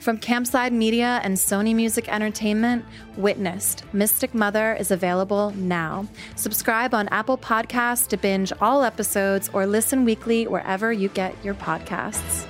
From 0.00 0.16
Campside 0.16 0.72
Media 0.72 1.20
and 1.22 1.36
Sony 1.36 1.74
Music 1.74 2.08
Entertainment, 2.08 2.86
Witnessed 3.18 3.84
Mystic 3.92 4.32
Mother 4.32 4.74
is 4.74 4.90
available 4.90 5.50
now. 5.50 6.06
Subscribe 6.36 6.94
on 6.94 7.06
Apple 7.08 7.36
Podcasts 7.36 8.08
to 8.08 8.16
binge 8.16 8.50
all 8.62 8.82
episodes 8.82 9.50
or 9.52 9.66
listen 9.66 10.06
weekly 10.06 10.46
wherever 10.46 10.90
you 10.90 11.10
get 11.10 11.34
your 11.44 11.52
podcasts. 11.52 12.46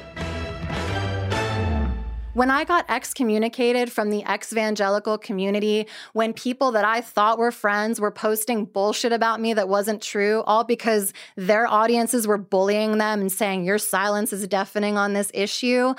When 2.34 2.52
I 2.52 2.62
got 2.62 2.88
excommunicated 2.88 3.90
from 3.90 4.10
the 4.10 4.22
ex-evangelical 4.22 5.18
community, 5.18 5.88
when 6.12 6.32
people 6.32 6.70
that 6.70 6.84
I 6.84 7.00
thought 7.00 7.36
were 7.36 7.50
friends 7.50 8.00
were 8.00 8.12
posting 8.12 8.64
bullshit 8.64 9.12
about 9.12 9.40
me 9.40 9.54
that 9.54 9.68
wasn't 9.68 10.00
true, 10.00 10.44
all 10.46 10.62
because 10.62 11.12
their 11.34 11.66
audiences 11.66 12.28
were 12.28 12.38
bullying 12.38 12.98
them 12.98 13.20
and 13.20 13.32
saying, 13.32 13.64
Your 13.64 13.78
silence 13.78 14.32
is 14.32 14.46
deafening 14.46 14.96
on 14.96 15.14
this 15.14 15.32
issue. 15.34 15.94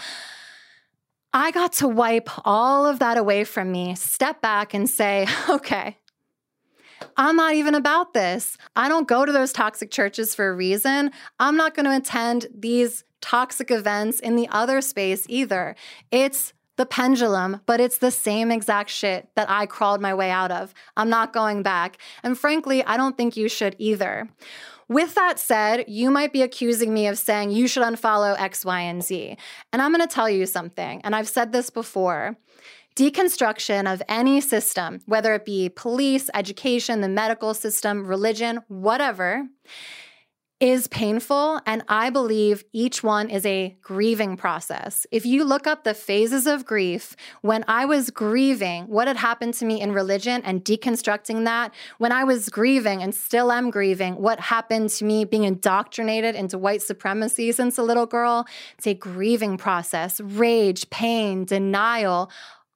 I 1.33 1.51
got 1.51 1.73
to 1.73 1.87
wipe 1.87 2.29
all 2.45 2.85
of 2.85 2.99
that 2.99 3.17
away 3.17 3.43
from 3.43 3.71
me, 3.71 3.95
step 3.95 4.41
back 4.41 4.73
and 4.73 4.89
say, 4.89 5.27
okay, 5.49 5.97
I'm 7.17 7.35
not 7.35 7.53
even 7.55 7.75
about 7.75 8.13
this. 8.13 8.57
I 8.75 8.89
don't 8.89 9.07
go 9.07 9.25
to 9.25 9.31
those 9.31 9.53
toxic 9.53 9.91
churches 9.91 10.35
for 10.35 10.49
a 10.49 10.55
reason. 10.55 11.11
I'm 11.39 11.57
not 11.57 11.73
going 11.73 11.85
to 11.85 11.95
attend 11.95 12.47
these 12.53 13.03
toxic 13.21 13.71
events 13.71 14.19
in 14.19 14.35
the 14.35 14.47
other 14.49 14.81
space 14.81 15.25
either. 15.29 15.75
It's 16.11 16.53
the 16.77 16.85
pendulum, 16.85 17.61
but 17.65 17.79
it's 17.79 17.99
the 17.99 18.11
same 18.11 18.51
exact 18.51 18.89
shit 18.89 19.29
that 19.35 19.49
I 19.49 19.65
crawled 19.65 20.01
my 20.01 20.13
way 20.13 20.31
out 20.31 20.51
of. 20.51 20.73
I'm 20.97 21.09
not 21.09 21.33
going 21.33 21.63
back. 21.63 21.97
And 22.23 22.37
frankly, 22.37 22.83
I 22.83 22.97
don't 22.97 23.17
think 23.17 23.37
you 23.37 23.49
should 23.49 23.75
either. 23.77 24.29
With 24.91 25.15
that 25.15 25.39
said, 25.39 25.85
you 25.87 26.11
might 26.11 26.33
be 26.33 26.41
accusing 26.41 26.93
me 26.93 27.07
of 27.07 27.17
saying 27.17 27.51
you 27.51 27.65
should 27.69 27.81
unfollow 27.81 28.37
X, 28.37 28.65
Y, 28.65 28.81
and 28.81 29.01
Z. 29.01 29.37
And 29.71 29.81
I'm 29.81 29.93
going 29.93 30.05
to 30.05 30.13
tell 30.13 30.29
you 30.29 30.45
something, 30.45 30.99
and 31.05 31.15
I've 31.15 31.29
said 31.29 31.53
this 31.53 31.69
before. 31.69 32.35
Deconstruction 32.97 33.89
of 33.89 34.03
any 34.09 34.41
system, 34.41 34.99
whether 35.05 35.33
it 35.33 35.45
be 35.45 35.69
police, 35.69 36.29
education, 36.33 36.99
the 36.99 37.07
medical 37.07 37.53
system, 37.53 38.05
religion, 38.05 38.59
whatever, 38.67 39.47
is 40.61 40.85
painful, 40.85 41.59
and 41.65 41.83
I 41.87 42.11
believe 42.11 42.63
each 42.71 43.03
one 43.03 43.31
is 43.31 43.47
a 43.47 43.75
grieving 43.81 44.37
process. 44.37 45.07
If 45.11 45.25
you 45.25 45.43
look 45.43 45.65
up 45.65 45.83
the 45.83 45.95
phases 45.95 46.45
of 46.45 46.67
grief, 46.67 47.15
when 47.41 47.65
I 47.67 47.85
was 47.85 48.11
grieving 48.11 48.83
what 48.83 49.07
had 49.07 49.17
happened 49.17 49.55
to 49.55 49.65
me 49.65 49.81
in 49.81 49.91
religion 49.91 50.43
and 50.45 50.63
deconstructing 50.63 51.45
that, 51.45 51.73
when 51.97 52.11
I 52.11 52.25
was 52.25 52.49
grieving 52.49 53.01
and 53.01 53.13
still 53.15 53.51
am 53.51 53.71
grieving 53.71 54.17
what 54.17 54.39
happened 54.39 54.91
to 54.91 55.03
me 55.03 55.25
being 55.25 55.45
indoctrinated 55.45 56.35
into 56.35 56.59
white 56.59 56.83
supremacy 56.83 57.51
since 57.51 57.79
a 57.79 57.83
little 57.83 58.05
girl, 58.05 58.45
it's 58.77 58.85
a 58.85 58.93
grieving 58.93 59.57
process 59.57 60.21
rage, 60.21 60.87
pain, 60.91 61.43
denial 61.43 62.29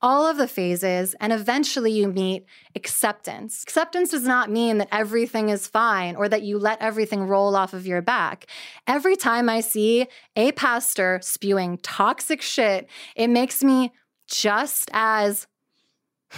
all 0.05 0.27
of 0.27 0.37
the 0.37 0.47
phases, 0.47 1.15
and 1.19 1.33
eventually 1.33 1.91
you 1.91 2.07
meet 2.07 2.45
acceptance. 2.75 3.63
Acceptance 3.63 4.11
does 4.11 4.21
not 4.21 4.51
mean 4.51 4.77
that 4.77 4.87
everything 4.91 5.49
is 5.49 5.65
fine 5.65 6.15
or 6.15 6.29
that 6.29 6.43
you 6.43 6.59
let 6.59 6.79
everything 6.79 7.23
roll 7.23 7.55
off 7.55 7.73
of 7.73 7.87
your 7.87 8.03
back. 8.03 8.45
Every 8.85 9.15
time 9.15 9.49
I 9.49 9.61
see 9.61 10.05
a 10.35 10.51
pastor 10.51 11.19
spewing 11.23 11.79
toxic 11.79 12.43
shit, 12.43 12.87
it 13.15 13.29
makes 13.29 13.63
me 13.63 13.93
just 14.27 14.91
as 14.93 15.47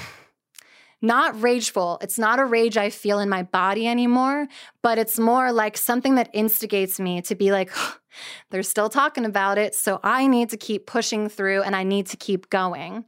not 1.02 1.42
rageful. 1.42 1.98
It's 2.02 2.18
not 2.18 2.40
a 2.40 2.46
rage 2.46 2.78
I 2.78 2.90
feel 2.90 3.20
in 3.20 3.28
my 3.28 3.44
body 3.44 3.86
anymore, 3.86 4.48
but 4.82 4.98
it's 4.98 5.20
more 5.20 5.52
like 5.52 5.76
something 5.76 6.16
that 6.16 6.30
instigates 6.32 7.02
me 7.02 7.22
to 7.24 7.36
be 7.36 7.52
like, 7.52 7.72
they're 8.50 8.64
still 8.64 8.88
talking 8.88 9.26
about 9.26 9.58
it. 9.58 9.76
So 9.76 10.00
I 10.06 10.26
need 10.28 10.52
to 10.52 10.58
keep 10.58 10.88
pushing 10.88 11.28
through 11.28 11.64
and 11.64 11.76
I 11.76 11.84
need 11.84 12.06
to 12.08 12.16
keep 12.16 12.50
going. 12.50 13.04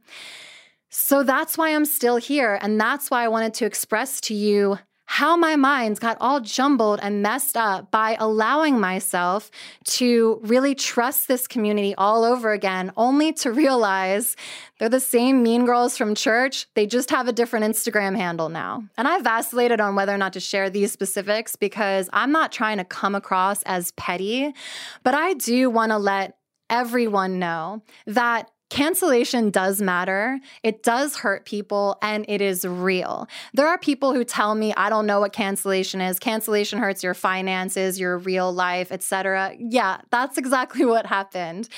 So 0.90 1.22
that's 1.22 1.56
why 1.56 1.74
I'm 1.74 1.84
still 1.84 2.16
here. 2.16 2.58
And 2.60 2.80
that's 2.80 3.10
why 3.10 3.24
I 3.24 3.28
wanted 3.28 3.54
to 3.54 3.66
express 3.66 4.20
to 4.22 4.34
you 4.34 4.78
how 5.12 5.36
my 5.36 5.56
mind 5.56 5.98
got 5.98 6.16
all 6.20 6.40
jumbled 6.40 7.00
and 7.02 7.20
messed 7.20 7.56
up 7.56 7.90
by 7.90 8.16
allowing 8.20 8.78
myself 8.78 9.50
to 9.82 10.38
really 10.44 10.72
trust 10.72 11.26
this 11.26 11.48
community 11.48 11.92
all 11.96 12.22
over 12.22 12.52
again, 12.52 12.92
only 12.96 13.32
to 13.32 13.50
realize 13.50 14.36
they're 14.78 14.88
the 14.88 15.00
same 15.00 15.42
mean 15.42 15.66
girls 15.66 15.98
from 15.98 16.14
church. 16.14 16.68
They 16.76 16.86
just 16.86 17.10
have 17.10 17.26
a 17.26 17.32
different 17.32 17.64
Instagram 17.64 18.16
handle 18.16 18.50
now. 18.50 18.84
And 18.96 19.08
I 19.08 19.20
vacillated 19.20 19.80
on 19.80 19.96
whether 19.96 20.14
or 20.14 20.18
not 20.18 20.32
to 20.34 20.40
share 20.40 20.70
these 20.70 20.92
specifics 20.92 21.56
because 21.56 22.08
I'm 22.12 22.30
not 22.30 22.52
trying 22.52 22.78
to 22.78 22.84
come 22.84 23.16
across 23.16 23.64
as 23.64 23.90
petty, 23.92 24.54
but 25.02 25.14
I 25.14 25.34
do 25.34 25.70
want 25.70 25.90
to 25.90 25.98
let 25.98 26.36
everyone 26.70 27.40
know 27.40 27.82
that 28.06 28.48
Cancellation 28.70 29.50
does 29.50 29.82
matter. 29.82 30.38
It 30.62 30.84
does 30.84 31.16
hurt 31.16 31.44
people 31.44 31.98
and 32.02 32.24
it 32.28 32.40
is 32.40 32.64
real. 32.64 33.28
There 33.52 33.66
are 33.66 33.76
people 33.76 34.14
who 34.14 34.24
tell 34.24 34.54
me 34.54 34.72
I 34.76 34.88
don't 34.88 35.06
know 35.06 35.20
what 35.20 35.32
cancellation 35.32 36.00
is. 36.00 36.20
Cancellation 36.20 36.78
hurts 36.78 37.02
your 37.02 37.14
finances, 37.14 37.98
your 37.98 38.16
real 38.18 38.52
life, 38.52 38.92
etc. 38.92 39.54
Yeah, 39.58 40.00
that's 40.10 40.38
exactly 40.38 40.84
what 40.84 41.06
happened. 41.06 41.68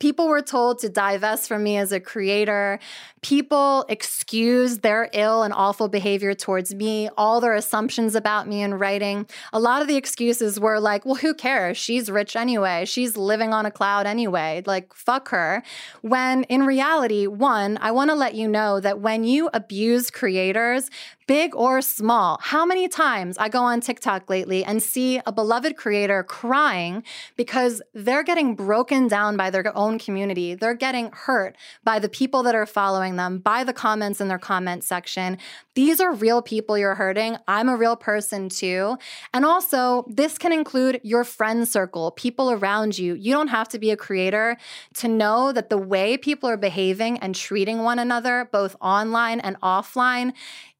People 0.00 0.26
were 0.26 0.42
told 0.42 0.80
to 0.80 0.88
divest 0.88 1.46
from 1.46 1.62
me 1.62 1.76
as 1.76 1.92
a 1.92 2.00
creator. 2.00 2.80
People 3.22 3.84
excused 3.88 4.82
their 4.82 5.08
ill 5.12 5.44
and 5.44 5.54
awful 5.54 5.88
behavior 5.88 6.34
towards 6.34 6.74
me, 6.74 7.08
all 7.16 7.40
their 7.40 7.54
assumptions 7.54 8.16
about 8.16 8.48
me 8.48 8.62
in 8.62 8.74
writing. 8.74 9.26
A 9.52 9.60
lot 9.60 9.80
of 9.80 9.86
the 9.86 9.96
excuses 9.96 10.58
were 10.58 10.80
like, 10.80 11.06
well, 11.06 11.14
who 11.14 11.32
cares? 11.32 11.78
She's 11.78 12.10
rich 12.10 12.34
anyway. 12.34 12.84
She's 12.84 13.16
living 13.16 13.54
on 13.54 13.64
a 13.64 13.70
cloud 13.70 14.06
anyway. 14.06 14.64
Like, 14.66 14.92
fuck 14.92 15.28
her. 15.28 15.62
When 16.00 16.42
in 16.44 16.66
reality, 16.66 17.28
one, 17.28 17.78
I 17.80 17.92
want 17.92 18.10
to 18.10 18.16
let 18.16 18.34
you 18.34 18.48
know 18.48 18.80
that 18.80 19.00
when 19.00 19.22
you 19.22 19.48
abuse 19.54 20.10
creators, 20.10 20.90
big 21.26 21.54
or 21.54 21.80
small. 21.80 22.38
How 22.42 22.66
many 22.66 22.88
times 22.88 23.38
I 23.38 23.48
go 23.48 23.62
on 23.62 23.80
TikTok 23.80 24.28
lately 24.28 24.64
and 24.64 24.82
see 24.82 25.20
a 25.24 25.32
beloved 25.32 25.76
creator 25.76 26.22
crying 26.22 27.04
because 27.36 27.80
they're 27.94 28.22
getting 28.22 28.54
broken 28.54 29.08
down 29.08 29.36
by 29.36 29.50
their 29.50 29.74
own 29.76 29.98
community. 29.98 30.54
They're 30.54 30.74
getting 30.74 31.10
hurt 31.12 31.56
by 31.84 31.98
the 31.98 32.08
people 32.08 32.42
that 32.42 32.54
are 32.54 32.66
following 32.66 33.11
them, 33.16 33.38
by 33.38 33.64
the 33.64 33.72
comments 33.72 34.20
in 34.20 34.28
their 34.28 34.38
comment 34.38 34.84
section. 34.84 35.38
These 35.74 36.00
are 36.00 36.12
real 36.12 36.42
people 36.42 36.76
you're 36.76 36.94
hurting. 36.94 37.36
I'm 37.48 37.68
a 37.68 37.76
real 37.76 37.96
person 37.96 38.48
too. 38.48 38.96
And 39.32 39.44
also, 39.44 40.04
this 40.08 40.38
can 40.38 40.52
include 40.52 41.00
your 41.02 41.24
friend 41.24 41.66
circle, 41.66 42.10
people 42.12 42.50
around 42.50 42.98
you. 42.98 43.14
You 43.14 43.32
don't 43.32 43.48
have 43.48 43.68
to 43.70 43.78
be 43.78 43.90
a 43.90 43.96
creator 43.96 44.56
to 44.94 45.08
know 45.08 45.52
that 45.52 45.70
the 45.70 45.78
way 45.78 46.16
people 46.16 46.48
are 46.48 46.56
behaving 46.56 47.18
and 47.18 47.34
treating 47.34 47.82
one 47.82 47.98
another, 47.98 48.48
both 48.52 48.76
online 48.80 49.40
and 49.40 49.60
offline, 49.60 50.32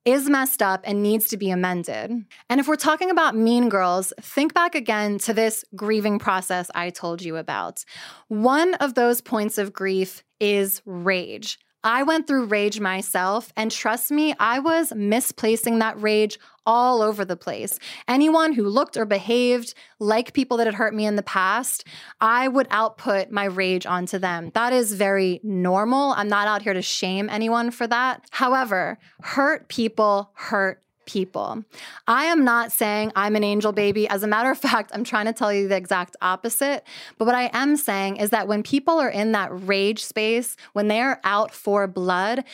is 0.04 0.28
messed 0.28 0.62
up 0.62 0.80
and 0.84 1.02
needs 1.02 1.28
to 1.28 1.36
be 1.36 1.50
amended. 1.50 2.24
And 2.50 2.60
if 2.60 2.66
we're 2.66 2.76
talking 2.76 3.10
about 3.10 3.36
mean 3.36 3.68
girls, 3.68 4.12
think 4.20 4.52
back 4.52 4.74
again 4.74 5.18
to 5.18 5.32
this 5.32 5.64
grieving 5.76 6.18
process 6.18 6.70
I 6.74 6.90
told 6.90 7.22
you 7.22 7.36
about. 7.36 7.84
One 8.28 8.74
of 8.74 8.94
those 8.94 9.20
points 9.20 9.58
of 9.58 9.72
grief 9.72 10.24
is 10.40 10.82
rage. 10.84 11.58
I 11.84 12.04
went 12.04 12.26
through 12.26 12.46
rage 12.46 12.78
myself, 12.78 13.52
and 13.56 13.70
trust 13.70 14.10
me, 14.10 14.34
I 14.38 14.60
was 14.60 14.92
misplacing 14.94 15.80
that 15.80 16.00
rage 16.00 16.38
all 16.64 17.02
over 17.02 17.24
the 17.24 17.36
place. 17.36 17.78
Anyone 18.06 18.52
who 18.52 18.68
looked 18.68 18.96
or 18.96 19.04
behaved 19.04 19.74
like 19.98 20.32
people 20.32 20.56
that 20.58 20.66
had 20.66 20.74
hurt 20.74 20.94
me 20.94 21.06
in 21.06 21.16
the 21.16 21.22
past, 21.22 21.84
I 22.20 22.46
would 22.46 22.68
output 22.70 23.30
my 23.30 23.44
rage 23.44 23.84
onto 23.84 24.18
them. 24.18 24.52
That 24.54 24.72
is 24.72 24.92
very 24.92 25.40
normal. 25.42 26.12
I'm 26.12 26.28
not 26.28 26.46
out 26.46 26.62
here 26.62 26.74
to 26.74 26.82
shame 26.82 27.28
anyone 27.28 27.72
for 27.72 27.86
that. 27.88 28.26
However, 28.30 28.98
hurt 29.20 29.68
people 29.68 30.30
hurt 30.34 30.82
people. 31.06 31.64
I 32.06 32.24
am 32.24 32.44
not 32.44 32.72
saying 32.72 33.12
I'm 33.16 33.36
an 33.36 33.44
angel 33.44 33.72
baby. 33.72 34.08
As 34.08 34.22
a 34.22 34.26
matter 34.26 34.50
of 34.50 34.58
fact, 34.58 34.90
I'm 34.94 35.04
trying 35.04 35.26
to 35.26 35.32
tell 35.32 35.52
you 35.52 35.68
the 35.68 35.76
exact 35.76 36.16
opposite. 36.20 36.84
But 37.18 37.26
what 37.26 37.34
I 37.34 37.50
am 37.52 37.76
saying 37.76 38.16
is 38.16 38.30
that 38.30 38.48
when 38.48 38.62
people 38.62 38.98
are 38.98 39.10
in 39.10 39.32
that 39.32 39.50
rage 39.52 40.04
space, 40.04 40.56
when 40.72 40.88
they 40.88 41.00
are 41.00 41.20
out 41.24 41.52
for 41.52 41.86
blood, 41.86 42.44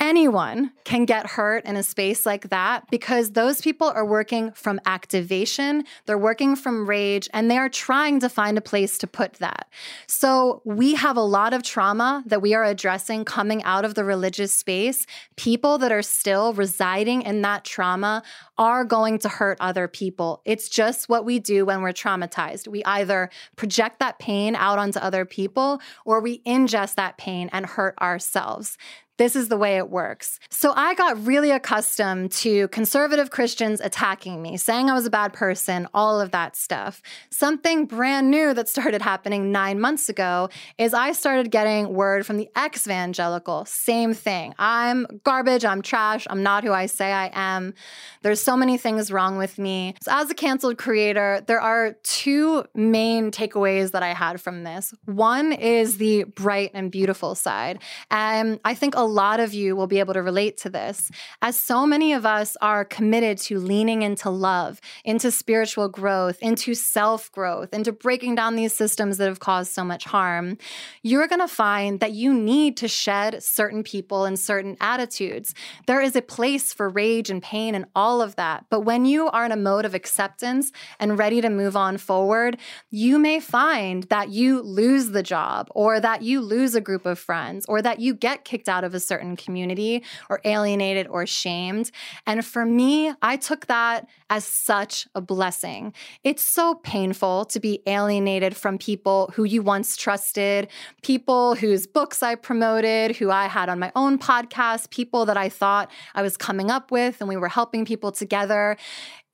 Anyone 0.00 0.70
can 0.84 1.06
get 1.06 1.26
hurt 1.26 1.64
in 1.64 1.74
a 1.74 1.82
space 1.82 2.24
like 2.24 2.50
that 2.50 2.88
because 2.88 3.32
those 3.32 3.60
people 3.60 3.88
are 3.88 4.04
working 4.04 4.52
from 4.52 4.80
activation, 4.86 5.82
they're 6.06 6.16
working 6.16 6.54
from 6.54 6.88
rage, 6.88 7.28
and 7.32 7.50
they 7.50 7.58
are 7.58 7.68
trying 7.68 8.20
to 8.20 8.28
find 8.28 8.56
a 8.56 8.60
place 8.60 8.96
to 8.98 9.08
put 9.08 9.34
that. 9.34 9.68
So, 10.06 10.62
we 10.64 10.94
have 10.94 11.16
a 11.16 11.22
lot 11.22 11.52
of 11.52 11.64
trauma 11.64 12.22
that 12.26 12.40
we 12.40 12.54
are 12.54 12.62
addressing 12.62 13.24
coming 13.24 13.60
out 13.64 13.84
of 13.84 13.94
the 13.94 14.04
religious 14.04 14.54
space. 14.54 15.04
People 15.34 15.78
that 15.78 15.90
are 15.90 16.02
still 16.02 16.52
residing 16.52 17.22
in 17.22 17.42
that 17.42 17.64
trauma 17.64 18.22
are 18.56 18.84
going 18.84 19.18
to 19.20 19.28
hurt 19.28 19.58
other 19.60 19.88
people. 19.88 20.42
It's 20.44 20.68
just 20.68 21.08
what 21.08 21.24
we 21.24 21.40
do 21.40 21.64
when 21.64 21.82
we're 21.82 21.92
traumatized. 21.92 22.68
We 22.68 22.84
either 22.84 23.30
project 23.56 23.98
that 23.98 24.20
pain 24.20 24.54
out 24.54 24.78
onto 24.78 25.00
other 25.00 25.24
people 25.24 25.80
or 26.04 26.20
we 26.20 26.38
ingest 26.40 26.94
that 26.94 27.18
pain 27.18 27.50
and 27.52 27.66
hurt 27.66 27.96
ourselves. 28.00 28.78
This 29.18 29.34
is 29.34 29.48
the 29.48 29.56
way 29.56 29.76
it 29.76 29.90
works. 29.90 30.38
So 30.48 30.72
I 30.74 30.94
got 30.94 31.26
really 31.26 31.50
accustomed 31.50 32.30
to 32.32 32.68
conservative 32.68 33.30
Christians 33.30 33.80
attacking 33.80 34.40
me, 34.40 34.56
saying 34.56 34.88
I 34.88 34.94
was 34.94 35.06
a 35.06 35.10
bad 35.10 35.32
person, 35.32 35.88
all 35.92 36.20
of 36.20 36.30
that 36.30 36.54
stuff. 36.54 37.02
Something 37.30 37.86
brand 37.86 38.30
new 38.30 38.54
that 38.54 38.68
started 38.68 39.02
happening 39.02 39.50
nine 39.50 39.80
months 39.80 40.08
ago 40.08 40.48
is 40.78 40.94
I 40.94 41.12
started 41.12 41.50
getting 41.50 41.94
word 41.94 42.26
from 42.26 42.36
the 42.36 42.48
ex 42.54 42.86
evangelical. 42.86 43.64
Same 43.64 44.14
thing. 44.14 44.54
I'm 44.56 45.04
garbage. 45.24 45.64
I'm 45.64 45.82
trash. 45.82 46.26
I'm 46.30 46.44
not 46.44 46.62
who 46.62 46.72
I 46.72 46.86
say 46.86 47.12
I 47.12 47.30
am. 47.34 47.74
There's 48.22 48.40
so 48.40 48.56
many 48.56 48.78
things 48.78 49.10
wrong 49.10 49.36
with 49.36 49.58
me. 49.58 49.94
So, 50.00 50.12
as 50.12 50.30
a 50.30 50.34
canceled 50.34 50.78
creator, 50.78 51.42
there 51.46 51.60
are 51.60 51.96
two 52.04 52.64
main 52.74 53.32
takeaways 53.32 53.90
that 53.92 54.04
I 54.04 54.14
had 54.14 54.40
from 54.40 54.62
this. 54.62 54.94
One 55.06 55.52
is 55.52 55.98
the 55.98 56.22
bright 56.24 56.70
and 56.74 56.92
beautiful 56.92 57.34
side. 57.34 57.82
And 58.12 58.60
I 58.64 58.74
think 58.74 58.94
a 58.94 59.07
lot 59.08 59.40
of 59.40 59.54
you 59.54 59.74
will 59.74 59.86
be 59.86 59.98
able 59.98 60.14
to 60.14 60.22
relate 60.22 60.56
to 60.58 60.70
this, 60.70 61.10
as 61.42 61.56
so 61.58 61.86
many 61.86 62.12
of 62.12 62.24
us 62.24 62.56
are 62.60 62.84
committed 62.84 63.38
to 63.38 63.58
leaning 63.58 64.02
into 64.02 64.30
love, 64.30 64.80
into 65.04 65.30
spiritual 65.30 65.88
growth, 65.88 66.38
into 66.40 66.74
self 66.74 67.32
growth, 67.32 67.72
into 67.72 67.92
breaking 67.92 68.34
down 68.34 68.56
these 68.56 68.72
systems 68.72 69.18
that 69.18 69.28
have 69.28 69.40
caused 69.40 69.72
so 69.72 69.84
much 69.84 70.04
harm. 70.04 70.58
You're 71.02 71.28
going 71.28 71.40
to 71.40 71.48
find 71.48 72.00
that 72.00 72.12
you 72.12 72.32
need 72.32 72.76
to 72.78 72.88
shed 72.88 73.42
certain 73.42 73.82
people 73.82 74.24
and 74.24 74.38
certain 74.38 74.76
attitudes. 74.80 75.54
There 75.86 76.00
is 76.00 76.14
a 76.14 76.22
place 76.22 76.72
for 76.72 76.88
rage 76.88 77.30
and 77.30 77.42
pain 77.42 77.74
and 77.74 77.86
all 77.94 78.20
of 78.22 78.36
that. 78.36 78.66
But 78.70 78.80
when 78.80 79.04
you 79.04 79.28
are 79.28 79.44
in 79.44 79.52
a 79.52 79.56
mode 79.56 79.84
of 79.84 79.94
acceptance 79.94 80.72
and 81.00 81.18
ready 81.18 81.40
to 81.40 81.50
move 81.50 81.76
on 81.76 81.96
forward, 81.96 82.58
you 82.90 83.18
may 83.18 83.40
find 83.40 84.04
that 84.04 84.30
you 84.30 84.62
lose 84.62 85.10
the 85.10 85.22
job 85.22 85.68
or 85.74 86.00
that 86.00 86.22
you 86.22 86.40
lose 86.40 86.74
a 86.74 86.80
group 86.80 87.06
of 87.06 87.18
friends 87.18 87.64
or 87.66 87.82
that 87.82 88.00
you 88.00 88.14
get 88.14 88.44
kicked 88.44 88.68
out 88.68 88.84
of 88.84 88.94
a 88.94 88.97
certain 89.00 89.36
community 89.36 90.02
or 90.28 90.40
alienated 90.44 91.06
or 91.08 91.26
shamed. 91.26 91.90
And 92.26 92.44
for 92.44 92.64
me, 92.64 93.12
I 93.22 93.36
took 93.36 93.66
that 93.66 94.08
as 94.30 94.44
such 94.44 95.06
a 95.14 95.20
blessing. 95.20 95.92
It's 96.24 96.42
so 96.42 96.76
painful 96.76 97.46
to 97.46 97.60
be 97.60 97.82
alienated 97.86 98.56
from 98.56 98.78
people 98.78 99.30
who 99.34 99.44
you 99.44 99.62
once 99.62 99.96
trusted, 99.96 100.68
people 101.02 101.54
whose 101.54 101.86
books 101.86 102.22
I 102.22 102.34
promoted, 102.34 103.16
who 103.16 103.30
I 103.30 103.46
had 103.46 103.68
on 103.68 103.78
my 103.78 103.92
own 103.94 104.18
podcast, 104.18 104.90
people 104.90 105.26
that 105.26 105.36
I 105.36 105.48
thought 105.48 105.90
I 106.14 106.22
was 106.22 106.36
coming 106.36 106.70
up 106.70 106.90
with 106.90 107.20
and 107.20 107.28
we 107.28 107.36
were 107.36 107.48
helping 107.48 107.84
people 107.84 108.12
together 108.12 108.76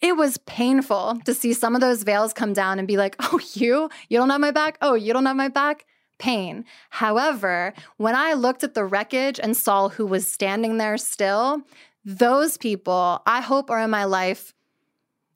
it 0.04 0.16
was 0.16 0.36
painful 0.36 1.18
to 1.24 1.32
see 1.32 1.54
some 1.54 1.74
of 1.74 1.80
those 1.80 2.02
veils 2.02 2.34
come 2.34 2.52
down 2.52 2.78
and 2.78 2.86
be 2.86 2.98
like, 2.98 3.16
oh, 3.20 3.40
you? 3.54 3.88
You 4.10 4.18
don't 4.18 4.28
have 4.28 4.40
my 4.40 4.50
back? 4.50 4.76
Oh, 4.82 4.92
you 4.92 5.14
don't 5.14 5.24
have 5.24 5.36
my 5.36 5.48
back? 5.48 5.86
Pain. 6.18 6.64
However, 6.90 7.74
when 7.96 8.14
I 8.14 8.34
looked 8.34 8.64
at 8.64 8.74
the 8.74 8.84
wreckage 8.84 9.40
and 9.40 9.56
saw 9.56 9.88
who 9.88 10.06
was 10.06 10.26
standing 10.26 10.78
there 10.78 10.96
still, 10.96 11.62
those 12.04 12.56
people 12.56 13.22
I 13.26 13.40
hope 13.40 13.70
are 13.70 13.80
in 13.80 13.90
my 13.90 14.04
life 14.04 14.54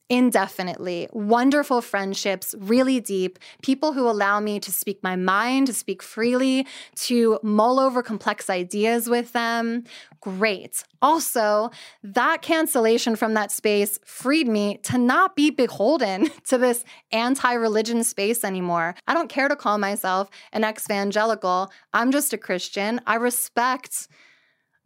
indefinitely. 0.08 1.08
Wonderful 1.12 1.82
friendships, 1.82 2.54
really 2.58 3.00
deep, 3.00 3.38
people 3.62 3.92
who 3.92 4.08
allow 4.08 4.40
me 4.40 4.58
to 4.60 4.72
speak 4.72 5.02
my 5.02 5.16
mind, 5.16 5.66
to 5.66 5.74
speak 5.74 6.02
freely, 6.02 6.66
to 6.96 7.38
mull 7.42 7.78
over 7.78 8.02
complex 8.02 8.48
ideas 8.48 9.08
with 9.08 9.32
them. 9.32 9.84
Great. 10.20 10.82
Also, 11.02 11.70
that 12.02 12.42
cancellation 12.42 13.16
from 13.16 13.34
that 13.34 13.52
space 13.52 13.98
freed 14.04 14.48
me 14.48 14.78
to 14.84 14.98
not 14.98 15.36
be 15.36 15.50
beholden 15.50 16.30
to 16.46 16.58
this 16.58 16.84
anti 17.12 17.52
religion 17.52 18.02
space 18.02 18.44
anymore. 18.44 18.94
I 19.06 19.14
don't 19.14 19.28
care 19.28 19.48
to 19.48 19.56
call 19.56 19.78
myself 19.78 20.30
an 20.52 20.62
exvangelical. 20.62 21.70
I'm 21.92 22.10
just 22.10 22.32
a 22.32 22.38
Christian. 22.38 23.00
I 23.06 23.16
respect 23.16 24.08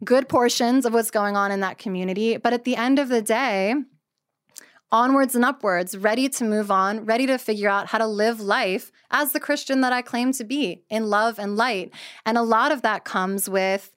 good 0.03 0.27
portions 0.27 0.85
of 0.85 0.93
what's 0.93 1.11
going 1.11 1.37
on 1.37 1.51
in 1.51 1.61
that 1.61 1.77
community. 1.77 2.35
But 2.37 2.53
at 2.53 2.65
the 2.65 2.75
end 2.75 2.99
of 2.99 3.07
the 3.07 3.21
day, 3.21 3.75
onwards 4.93 5.33
and 5.35 5.43
upwards, 5.43 5.97
ready 5.97 6.29
to 6.29 6.43
move 6.43 6.69
on, 6.69 7.03
ready 7.03 7.25
to 7.25 7.39
figure 7.39 7.67
out 7.67 7.87
how 7.87 7.97
to 7.97 8.05
live 8.05 8.39
life 8.39 8.91
as 9.09 9.33
the 9.33 9.39
Christian 9.39 9.81
that 9.81 9.91
I 9.91 10.03
claim 10.03 10.31
to 10.33 10.43
be 10.43 10.83
in 10.89 11.09
love 11.09 11.39
and 11.39 11.57
light. 11.57 11.91
And 12.27 12.37
a 12.37 12.43
lot 12.43 12.71
of 12.71 12.83
that 12.83 13.03
comes 13.03 13.49
with 13.49 13.91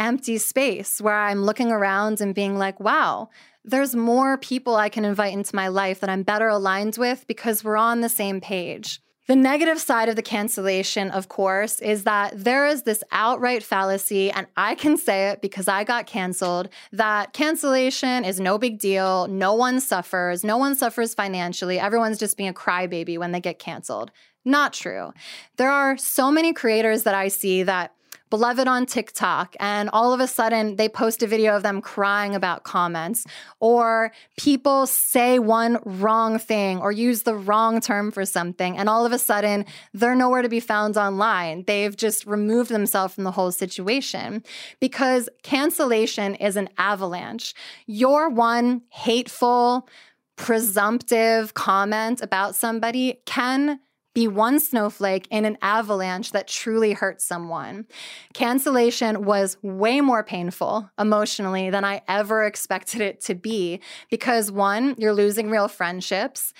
empty 0.00 0.38
space 0.38 1.00
where 1.00 1.14
I'm 1.14 1.44
looking 1.44 1.70
around 1.70 2.20
and 2.20 2.34
being 2.34 2.58
like, 2.58 2.80
wow, 2.80 3.30
there's 3.64 3.94
more 3.94 4.38
people 4.38 4.74
I 4.74 4.88
can 4.88 5.04
invite 5.04 5.34
into 5.34 5.54
my 5.54 5.68
life 5.68 6.00
that 6.00 6.10
I'm 6.10 6.24
better 6.24 6.48
aligned 6.48 6.96
with 6.98 7.26
because 7.28 7.62
we're 7.62 7.76
on 7.76 8.00
the 8.00 8.08
same 8.08 8.40
page. 8.40 9.00
The 9.30 9.36
negative 9.36 9.78
side 9.78 10.08
of 10.08 10.16
the 10.16 10.22
cancellation, 10.22 11.08
of 11.12 11.28
course, 11.28 11.78
is 11.78 12.02
that 12.02 12.32
there 12.34 12.66
is 12.66 12.82
this 12.82 13.04
outright 13.12 13.62
fallacy, 13.62 14.28
and 14.32 14.48
I 14.56 14.74
can 14.74 14.96
say 14.96 15.28
it 15.28 15.40
because 15.40 15.68
I 15.68 15.84
got 15.84 16.08
canceled, 16.08 16.68
that 16.90 17.32
cancellation 17.32 18.24
is 18.24 18.40
no 18.40 18.58
big 18.58 18.80
deal. 18.80 19.28
No 19.28 19.54
one 19.54 19.78
suffers. 19.78 20.42
No 20.42 20.56
one 20.56 20.74
suffers 20.74 21.14
financially. 21.14 21.78
Everyone's 21.78 22.18
just 22.18 22.36
being 22.36 22.48
a 22.48 22.52
crybaby 22.52 23.18
when 23.18 23.30
they 23.30 23.38
get 23.40 23.60
canceled. 23.60 24.10
Not 24.44 24.72
true. 24.72 25.12
There 25.58 25.70
are 25.70 25.96
so 25.96 26.32
many 26.32 26.52
creators 26.52 27.04
that 27.04 27.14
I 27.14 27.28
see 27.28 27.62
that 27.62 27.94
beloved 28.30 28.68
on 28.68 28.86
TikTok, 28.86 29.56
and 29.60 29.90
all 29.92 30.12
of 30.12 30.20
a 30.20 30.26
sudden 30.26 30.76
they 30.76 30.88
post 30.88 31.22
a 31.22 31.26
video 31.26 31.56
of 31.56 31.62
them 31.62 31.80
crying 31.80 32.34
about 32.34 32.62
comments, 32.62 33.26
or 33.58 34.12
people 34.38 34.86
say 34.86 35.38
one 35.38 35.78
wrong 35.84 36.38
thing 36.38 36.78
or 36.78 36.92
use 36.92 37.22
the 37.22 37.34
wrong 37.34 37.80
term 37.80 38.10
for 38.10 38.24
something, 38.24 38.78
and 38.78 38.88
all 38.88 39.04
of 39.04 39.12
a 39.12 39.18
sudden 39.18 39.66
they're 39.92 40.14
nowhere 40.14 40.42
to 40.42 40.48
be 40.48 40.60
found 40.60 40.96
online. 40.96 41.64
They've 41.66 41.96
just 41.96 42.24
removed 42.24 42.70
themselves 42.70 43.14
from 43.14 43.24
the 43.24 43.32
whole 43.32 43.52
situation 43.52 44.44
because 44.80 45.28
cancellation 45.42 46.36
is 46.36 46.56
an 46.56 46.68
avalanche. 46.78 47.54
Your 47.86 48.28
one 48.30 48.82
hateful, 48.90 49.88
presumptive 50.36 51.52
comment 51.54 52.22
about 52.22 52.54
somebody 52.54 53.20
can 53.26 53.80
be 54.14 54.26
one 54.26 54.58
snowflake 54.58 55.28
in 55.30 55.44
an 55.44 55.56
avalanche 55.62 56.32
that 56.32 56.48
truly 56.48 56.92
hurts 56.92 57.24
someone. 57.24 57.86
Cancellation 58.34 59.24
was 59.24 59.56
way 59.62 60.00
more 60.00 60.24
painful 60.24 60.90
emotionally 60.98 61.70
than 61.70 61.84
I 61.84 62.02
ever 62.08 62.44
expected 62.44 63.00
it 63.00 63.20
to 63.22 63.34
be 63.34 63.80
because 64.10 64.50
one, 64.50 64.96
you're 64.98 65.12
losing 65.12 65.50
real 65.50 65.68
friendships 65.68 66.52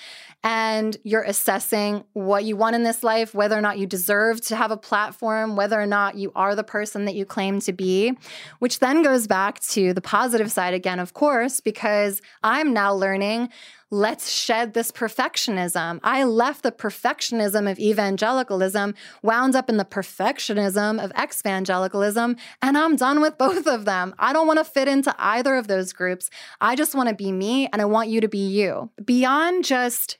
and 0.42 0.96
you're 1.04 1.22
assessing 1.22 2.04
what 2.12 2.44
you 2.44 2.56
want 2.56 2.76
in 2.76 2.82
this 2.82 3.02
life, 3.02 3.34
whether 3.34 3.58
or 3.58 3.60
not 3.60 3.78
you 3.78 3.86
deserve 3.86 4.40
to 4.40 4.56
have 4.56 4.70
a 4.70 4.76
platform, 4.76 5.56
whether 5.56 5.80
or 5.80 5.86
not 5.86 6.14
you 6.16 6.32
are 6.34 6.54
the 6.54 6.64
person 6.64 7.04
that 7.04 7.14
you 7.14 7.26
claim 7.26 7.60
to 7.60 7.72
be, 7.72 8.16
which 8.60 8.78
then 8.78 9.02
goes 9.02 9.26
back 9.26 9.60
to 9.60 9.92
the 9.92 10.00
positive 10.00 10.50
side 10.50 10.72
again, 10.72 10.98
of 10.98 11.12
course, 11.12 11.60
because 11.60 12.22
I'm 12.42 12.72
now 12.72 12.94
learning 12.94 13.50
let's 13.90 14.31
shed 14.31 14.72
this 14.72 14.92
perfectionism. 14.92 16.00
I 16.03 16.24
left 16.24 16.62
the 16.62 16.72
perfectionism 16.72 17.70
of 17.70 17.79
evangelicalism, 17.79 18.94
wound 19.22 19.57
up 19.57 19.68
in 19.68 19.76
the 19.76 19.85
perfectionism 19.85 21.03
of 21.03 21.12
exvangelicalism, 21.12 22.38
and 22.62 22.79
I'm 22.79 22.96
done 22.96 23.20
with 23.20 23.37
both 23.37 23.66
of 23.66 23.85
them. 23.85 24.14
I 24.18 24.33
don't 24.33 24.46
want 24.46 24.59
to 24.59 24.64
fit 24.64 24.88
into 24.88 25.14
either 25.18 25.57
of 25.57 25.66
those 25.66 25.92
groups. 25.92 26.31
I 26.61 26.76
just 26.76 26.94
want 26.94 27.09
to 27.09 27.14
be 27.14 27.33
me 27.33 27.68
and 27.72 27.83
I 27.83 27.85
want 27.85 28.09
you 28.09 28.20
to 28.20 28.29
be 28.29 28.38
you. 28.38 28.90
Beyond 29.05 29.64
just 29.64 30.18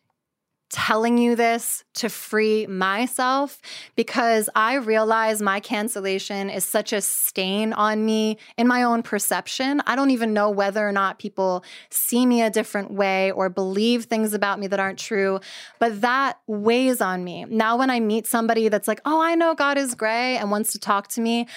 telling 0.71 1.19
you 1.19 1.35
this 1.35 1.85
to 1.95 2.09
free 2.09 2.67
myself 2.67 3.61
because 3.97 4.49
I 4.55 4.75
realize 4.75 5.43
my 5.43 5.59
cancellation 5.59 6.49
is 6.49 6.65
such 6.65 6.93
a 6.93 7.01
stain 7.01 7.73
on 7.73 8.05
me 8.05 8.39
in 8.57 8.69
my 8.69 8.85
own 8.85 9.03
perception. 9.03 9.83
I 9.87 9.97
don't 9.97 10.11
even 10.11 10.33
know 10.33 10.49
whether 10.49 10.89
or 10.89 10.93
not 10.93 11.19
people 11.19 11.65
see 11.91 12.25
me 12.25 12.43
a 12.43 12.51
different 12.51 12.93
way 12.93 13.33
or 13.33 13.49
believe 13.49 14.05
things 14.05 14.33
about 14.33 14.61
me 14.61 14.69
that 14.69 14.79
aren't 14.79 14.99
true, 14.99 15.41
but 15.81 16.01
that 16.03 16.39
weighs 16.47 17.01
on 17.01 17.25
me. 17.25 17.45
Now, 17.47 17.77
when 17.77 17.91
I 17.91 17.99
meet 17.99 18.29
somebody 18.29 18.69
that's 18.69 18.87
like, 18.87 19.01
oh, 19.05 19.21
I 19.21 19.35
know 19.35 19.55
God 19.55 19.77
is 19.77 19.97
Grey 19.97 20.37
and 20.37 20.53
wants 20.53 20.73
to 20.73 20.79
talk 20.79 21.09
to 21.09 21.21
me, 21.21 21.49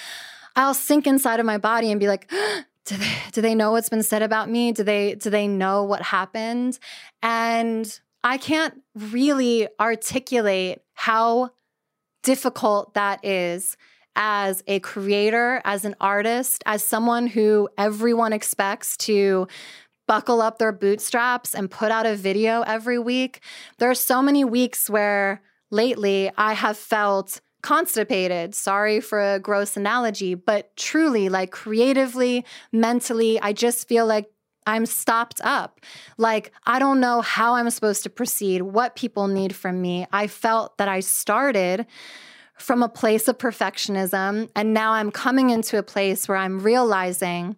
I'll 0.56 0.74
sink 0.74 1.06
inside 1.06 1.38
of 1.38 1.46
my 1.46 1.58
body 1.58 1.92
and 1.92 2.00
be 2.00 2.08
like, 2.08 2.28
do 2.84 2.96
they 2.96 3.14
do 3.32 3.40
they 3.40 3.54
know 3.54 3.72
what's 3.72 3.88
been 3.88 4.02
said 4.02 4.22
about 4.22 4.50
me? 4.50 4.72
Do 4.72 4.82
they 4.82 5.14
do 5.14 5.30
they 5.30 5.48
know 5.48 5.84
what 5.84 6.02
happened? 6.02 6.78
And 7.22 8.00
I 8.24 8.38
can't 8.38 8.80
really 8.94 9.68
articulate 9.78 10.80
how 10.94 11.50
difficult 12.22 12.94
that 12.94 13.22
is 13.22 13.76
as 14.16 14.62
a 14.66 14.80
creator, 14.80 15.60
as 15.64 15.84
an 15.84 15.94
artist, 16.00 16.62
as 16.64 16.82
someone 16.82 17.26
who 17.26 17.68
everyone 17.76 18.32
expects 18.32 18.96
to 18.96 19.46
buckle 20.08 20.40
up 20.40 20.58
their 20.58 20.72
bootstraps 20.72 21.54
and 21.54 21.70
put 21.70 21.90
out 21.90 22.06
a 22.06 22.14
video 22.14 22.62
every 22.62 22.98
week. 22.98 23.40
There 23.78 23.90
are 23.90 23.94
so 23.94 24.22
many 24.22 24.44
weeks 24.44 24.88
where 24.88 25.42
lately 25.70 26.30
I 26.38 26.54
have 26.54 26.78
felt 26.78 27.42
constipated. 27.62 28.54
Sorry 28.54 29.00
for 29.00 29.34
a 29.34 29.38
gross 29.38 29.76
analogy, 29.76 30.34
but 30.34 30.74
truly, 30.76 31.28
like 31.28 31.50
creatively, 31.50 32.44
mentally, 32.72 33.40
I 33.40 33.52
just 33.52 33.86
feel 33.86 34.06
like 34.06 34.30
I'm 34.66 34.86
stopped 34.86 35.40
up. 35.44 35.80
Like, 36.16 36.52
I 36.66 36.78
don't 36.78 37.00
know 37.00 37.20
how 37.20 37.54
I'm 37.54 37.68
supposed 37.70 38.02
to 38.04 38.10
proceed, 38.10 38.62
what 38.62 38.96
people 38.96 39.28
need 39.28 39.54
from 39.54 39.80
me. 39.80 40.06
I 40.12 40.26
felt 40.26 40.78
that 40.78 40.88
I 40.88 41.00
started 41.00 41.86
from 42.56 42.82
a 42.82 42.88
place 42.88 43.28
of 43.28 43.38
perfectionism. 43.38 44.48
And 44.54 44.72
now 44.72 44.92
I'm 44.92 45.10
coming 45.10 45.50
into 45.50 45.78
a 45.78 45.82
place 45.82 46.28
where 46.28 46.38
I'm 46.38 46.60
realizing 46.60 47.56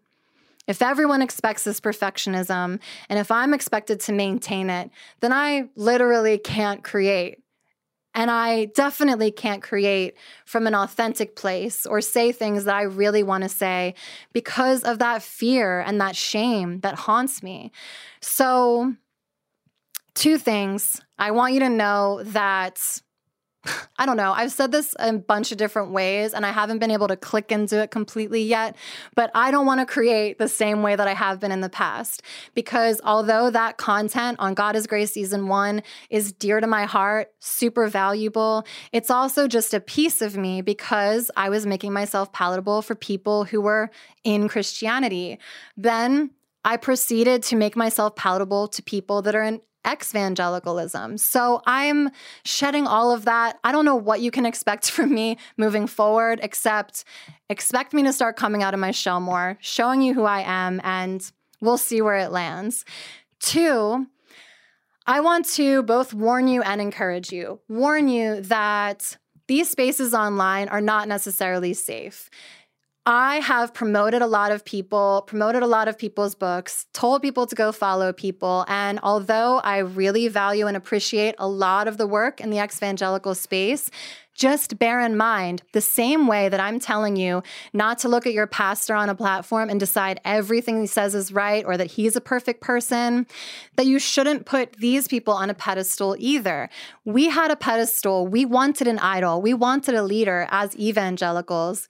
if 0.67 0.83
everyone 0.83 1.23
expects 1.23 1.65
this 1.65 1.81
perfectionism 1.81 2.81
and 3.09 3.19
if 3.19 3.31
I'm 3.31 3.55
expected 3.55 4.01
to 4.01 4.13
maintain 4.13 4.69
it, 4.69 4.91
then 5.21 5.33
I 5.33 5.69
literally 5.77 6.39
can't 6.39 6.83
create. 6.83 7.39
And 8.17 8.31
I 8.31 8.65
definitely 8.65 9.31
can't 9.31 9.63
create 9.63 10.17
from 10.47 10.67
an 10.67 10.75
authentic 10.75 11.37
place 11.37 11.85
or 11.85 12.01
say 12.01 12.33
things 12.33 12.65
that 12.65 12.75
I 12.75 12.83
really 12.83 13.23
want 13.23 13.43
to 13.43 13.49
say 13.51 13.95
because 14.33 14.83
of 14.85 14.99
that 15.01 15.23
fear 15.23 15.81
and 15.81 16.01
that 16.01 16.17
shame 16.17 16.81
that 16.81 16.95
haunts 16.95 17.43
me. 17.43 17.71
So, 18.23 18.95
two 20.15 20.39
things. 20.39 21.03
I 21.19 21.31
want 21.31 21.53
you 21.53 21.61
to 21.61 21.69
know 21.69 22.23
that 22.25 23.03
I 23.99 24.07
don't 24.07 24.17
know. 24.17 24.33
I've 24.33 24.53
said 24.53 24.73
this 24.73 24.95
a 24.99 25.13
bunch 25.13 25.53
of 25.53 25.59
different 25.59 25.93
ways 25.93 26.35
and 26.35 26.45
I 26.45 26.53
haven't 26.53 26.79
been 26.79 26.91
able 26.91 27.09
to 27.09 27.17
click 27.17 27.51
into 27.51 27.83
it 27.83 27.91
completely 27.91 28.43
yet, 28.43 28.77
but 29.15 29.31
I 29.35 29.51
don't 29.51 29.67
want 29.67 29.81
to 29.81 29.87
create 29.87 30.39
the 30.39 30.49
same 30.49 30.83
way 30.83 30.97
that 30.97 31.09
I 31.09 31.15
have 31.15 31.41
been 31.41 31.53
in 31.53 31.61
the 31.61 31.69
past 31.69 32.23
because 32.55 33.01
although 33.05 33.51
that 33.51 33.77
content 33.77 34.39
on 34.41 34.55
God 34.55 34.77
is 34.77 34.87
Grey 34.87 35.07
season 35.07 35.49
1 35.49 35.83
is 36.11 36.33
dear 36.33 36.61
to 36.61 36.67
my 36.67 36.85
heart, 36.85 37.33
super 37.41 37.89
valuable, 37.89 38.67
it's 38.93 39.11
also 39.11 39.49
just 39.49 39.75
a 39.75 39.81
piece 39.81 40.21
of 40.21 40.37
me 40.37 40.63
because 40.63 41.31
I 41.37 41.49
was 41.49 41.67
making 41.67 41.93
myself 41.93 42.33
palatable 42.33 42.83
for 42.83 42.95
people 42.95 43.45
who 43.45 43.61
were 43.61 43.91
in 44.25 44.49
Christianity. 44.49 45.39
Then 45.77 46.31
I 46.65 46.77
proceeded 46.77 47.45
to 47.45 47.57
make 47.57 47.77
myself 47.77 48.17
palatable 48.17 48.69
to 48.69 48.83
people 48.83 49.23
that 49.23 49.37
are 49.37 49.43
in 49.43 49.61
exvangelicalism. 49.87 51.19
So 51.19 51.63
I'm 51.65 52.11
shedding 52.45 52.87
all 52.87 53.13
of 53.13 53.25
that. 53.25 53.59
I 53.65 53.73
don't 53.73 53.85
know 53.85 53.97
what 53.97 54.21
you 54.21 54.31
can 54.31 54.45
expect 54.45 54.91
from 54.97 55.15
me 55.15 55.39
moving 55.57 55.87
forward, 55.87 56.41
except 56.43 57.05
expect 57.49 57.95
me 57.95 58.03
to 58.03 58.13
start 58.13 58.37
coming 58.37 58.63
out 58.63 58.75
of 58.75 58.81
my 58.81 58.91
shell 58.91 59.21
more, 59.21 59.57
showing 59.61 60.03
you 60.03 60.13
who 60.15 60.25
I 60.25 60.41
am, 60.41 60.81
and 60.85 61.31
we'll 61.61 61.79
see 61.79 62.03
where 62.03 62.17
it 62.17 62.33
lands. 62.33 62.85
Two, 63.41 64.07
I 65.07 65.21
want 65.21 65.47
to 65.51 65.85
both 65.85 66.13
warn 66.13 66.49
you 66.49 66.63
and 66.63 66.81
encourage 66.81 67.31
you. 67.31 67.61
Warn 67.69 68.09
you 68.09 68.41
that 68.43 69.17
these 69.47 69.71
spaces 69.71 70.15
online 70.15 70.69
are 70.69 70.81
not 70.81 71.07
necessarily 71.07 71.75
safe. 71.75 72.29
I 73.09 73.37
have 73.37 73.73
promoted 73.73 74.21
a 74.21 74.27
lot 74.27 74.51
of 74.51 74.65
people, 74.65 75.23
promoted 75.29 75.63
a 75.63 75.67
lot 75.69 75.87
of 75.87 75.97
people's 75.97 76.35
books, 76.35 76.87
told 76.93 77.23
people 77.23 77.47
to 77.47 77.55
go 77.55 77.71
follow 77.71 78.13
people. 78.13 78.65
And 78.67 78.99
although 79.01 79.59
I 79.61 79.79
really 79.79 80.27
value 80.27 80.67
and 80.67 80.77
appreciate 80.77 81.37
a 81.39 81.47
lot 81.47 81.87
of 81.87 81.99
the 81.99 82.07
work 82.09 82.41
in 82.41 82.51
the 82.51 82.59
evangelical 82.59 83.37
space, 83.37 83.93
just 84.35 84.81
bear 84.81 84.99
in 85.01 85.17
mind 85.17 85.63
the 85.73 85.81
same 85.81 86.27
way 86.27 86.49
that 86.49 86.59
I'm 86.59 86.81
telling 86.81 87.15
you 87.15 87.45
not 87.73 87.99
to 88.01 88.09
look 88.09 88.27
at 88.27 88.33
your 88.33 88.49
pastor 88.49 88.97
on 88.97 89.09
a 89.09 89.15
platform 89.15 89.71
and 89.71 89.79
decide 89.79 90.21
everything 90.25 90.81
he 90.81 90.89
says 90.89 91.15
is 91.15 91.33
right 91.33 91.65
or 91.65 91.77
that 91.77 91.93
he's 91.93 92.17
a 92.17 92.21
perfect 92.21 92.61
person, 92.61 93.29
that 93.77 93.87
you 93.87 94.01
shouldn't 94.01 94.47
put 94.47 94.73
these 94.75 95.07
people 95.07 95.33
on 95.33 95.49
a 95.49 95.55
pedestal 95.55 96.17
either. 96.19 96.69
We 97.05 97.29
had 97.29 97.53
a 97.53 97.57
pedestal, 97.57 98.27
we 98.27 98.45
wanted 98.45 98.89
an 98.89 98.99
idol, 98.99 99.41
we 99.41 99.55
wanted 99.55 99.95
a 99.95 100.03
leader 100.03 100.49
as 100.51 100.77
evangelicals 100.77 101.89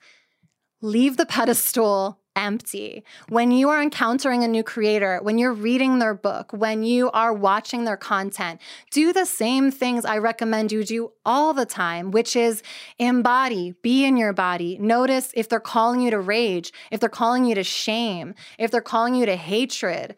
leave 0.81 1.17
the 1.17 1.25
pedestal 1.25 2.19
empty. 2.35 3.03
When 3.29 3.51
you 3.51 3.69
are 3.69 3.81
encountering 3.81 4.43
a 4.43 4.47
new 4.47 4.63
creator, 4.63 5.19
when 5.23 5.39
you're 5.39 5.53
reading 5.53 5.97
their 5.97 6.13
book, 6.13 6.53
when 6.53 6.83
you 6.83 7.09
are 7.11 7.33
watching 7.33 7.83
their 7.83 7.97
content, 7.97 8.61
do 8.91 9.11
the 9.11 9.25
same 9.25 9.71
things 9.71 10.05
I 10.05 10.19
recommend 10.19 10.71
you 10.71 10.83
do 10.83 11.11
all 11.25 11.53
the 11.53 11.65
time, 11.65 12.11
which 12.11 12.35
is 12.35 12.61
embody, 12.99 13.73
be 13.81 14.05
in 14.05 14.17
your 14.17 14.33
body. 14.33 14.77
Notice 14.79 15.31
if 15.33 15.49
they're 15.49 15.59
calling 15.59 15.99
you 15.99 16.11
to 16.11 16.19
rage, 16.19 16.71
if 16.91 16.99
they're 16.99 17.09
calling 17.09 17.43
you 17.43 17.55
to 17.55 17.63
shame, 17.63 18.35
if 18.59 18.69
they're 18.69 18.81
calling 18.81 19.15
you 19.15 19.25
to 19.25 19.35
hatred 19.35 20.15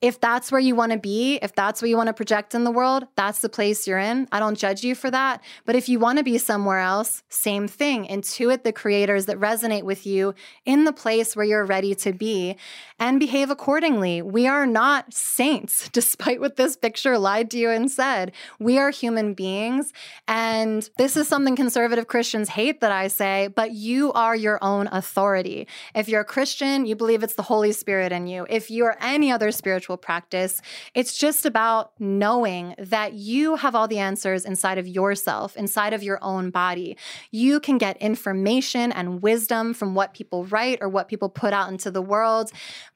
if 0.00 0.20
that's 0.20 0.52
where 0.52 0.60
you 0.60 0.76
want 0.76 0.92
to 0.92 0.98
be, 0.98 1.36
if 1.42 1.54
that's 1.54 1.82
what 1.82 1.88
you 1.88 1.96
want 1.96 2.06
to 2.06 2.12
project 2.12 2.54
in 2.54 2.62
the 2.62 2.70
world, 2.70 3.08
that's 3.16 3.40
the 3.40 3.48
place 3.48 3.86
you're 3.86 3.98
in. 3.98 4.28
I 4.30 4.38
don't 4.38 4.56
judge 4.56 4.84
you 4.84 4.94
for 4.94 5.10
that. 5.10 5.42
But 5.64 5.74
if 5.74 5.88
you 5.88 5.98
want 5.98 6.18
to 6.18 6.24
be 6.24 6.38
somewhere 6.38 6.78
else, 6.78 7.24
same 7.28 7.66
thing. 7.66 8.06
Intuit 8.06 8.62
the 8.62 8.72
creators 8.72 9.26
that 9.26 9.38
resonate 9.40 9.82
with 9.82 10.06
you 10.06 10.34
in 10.64 10.84
the 10.84 10.92
place 10.92 11.34
where 11.34 11.44
you're 11.44 11.64
ready 11.64 11.96
to 11.96 12.12
be 12.12 12.56
and 13.00 13.18
behave 13.18 13.50
accordingly. 13.50 14.22
We 14.22 14.46
are 14.46 14.66
not 14.66 15.12
saints, 15.12 15.88
despite 15.92 16.40
what 16.40 16.56
this 16.56 16.76
picture 16.76 17.18
lied 17.18 17.50
to 17.50 17.58
you 17.58 17.70
and 17.70 17.90
said. 17.90 18.32
We 18.60 18.78
are 18.78 18.90
human 18.90 19.34
beings. 19.34 19.92
And 20.28 20.88
this 20.96 21.16
is 21.16 21.26
something 21.26 21.56
conservative 21.56 22.06
Christians 22.06 22.50
hate 22.50 22.80
that 22.80 22.92
I 22.92 23.08
say, 23.08 23.48
but 23.48 23.72
you 23.72 24.12
are 24.12 24.36
your 24.36 24.62
own 24.62 24.88
authority. 24.92 25.66
If 25.94 26.08
you're 26.08 26.20
a 26.20 26.24
Christian, 26.24 26.86
you 26.86 26.94
believe 26.94 27.24
it's 27.24 27.34
the 27.34 27.42
Holy 27.42 27.72
Spirit 27.72 28.12
in 28.12 28.28
you. 28.28 28.46
If 28.48 28.70
you're 28.70 28.96
any 29.00 29.32
other 29.32 29.50
spiritual 29.50 29.87
spiritual 29.88 29.96
practice. 29.96 30.60
It's 30.94 31.16
just 31.16 31.46
about 31.46 31.92
knowing 31.98 32.74
that 32.78 33.14
you 33.14 33.56
have 33.56 33.74
all 33.74 33.88
the 33.88 33.98
answers 33.98 34.44
inside 34.44 34.76
of 34.76 34.86
yourself, 34.86 35.56
inside 35.56 35.94
of 35.94 36.02
your 36.02 36.18
own 36.22 36.50
body. 36.50 36.96
You 37.30 37.60
can 37.60 37.78
get 37.78 37.96
information 37.96 38.92
and 38.92 39.22
wisdom 39.22 39.72
from 39.74 39.94
what 39.94 40.12
people 40.12 40.44
write 40.44 40.78
or 40.82 40.88
what 40.90 41.08
people 41.08 41.30
put 41.30 41.54
out 41.54 41.70
into 41.70 41.90
the 41.90 42.02
world. 42.02 42.50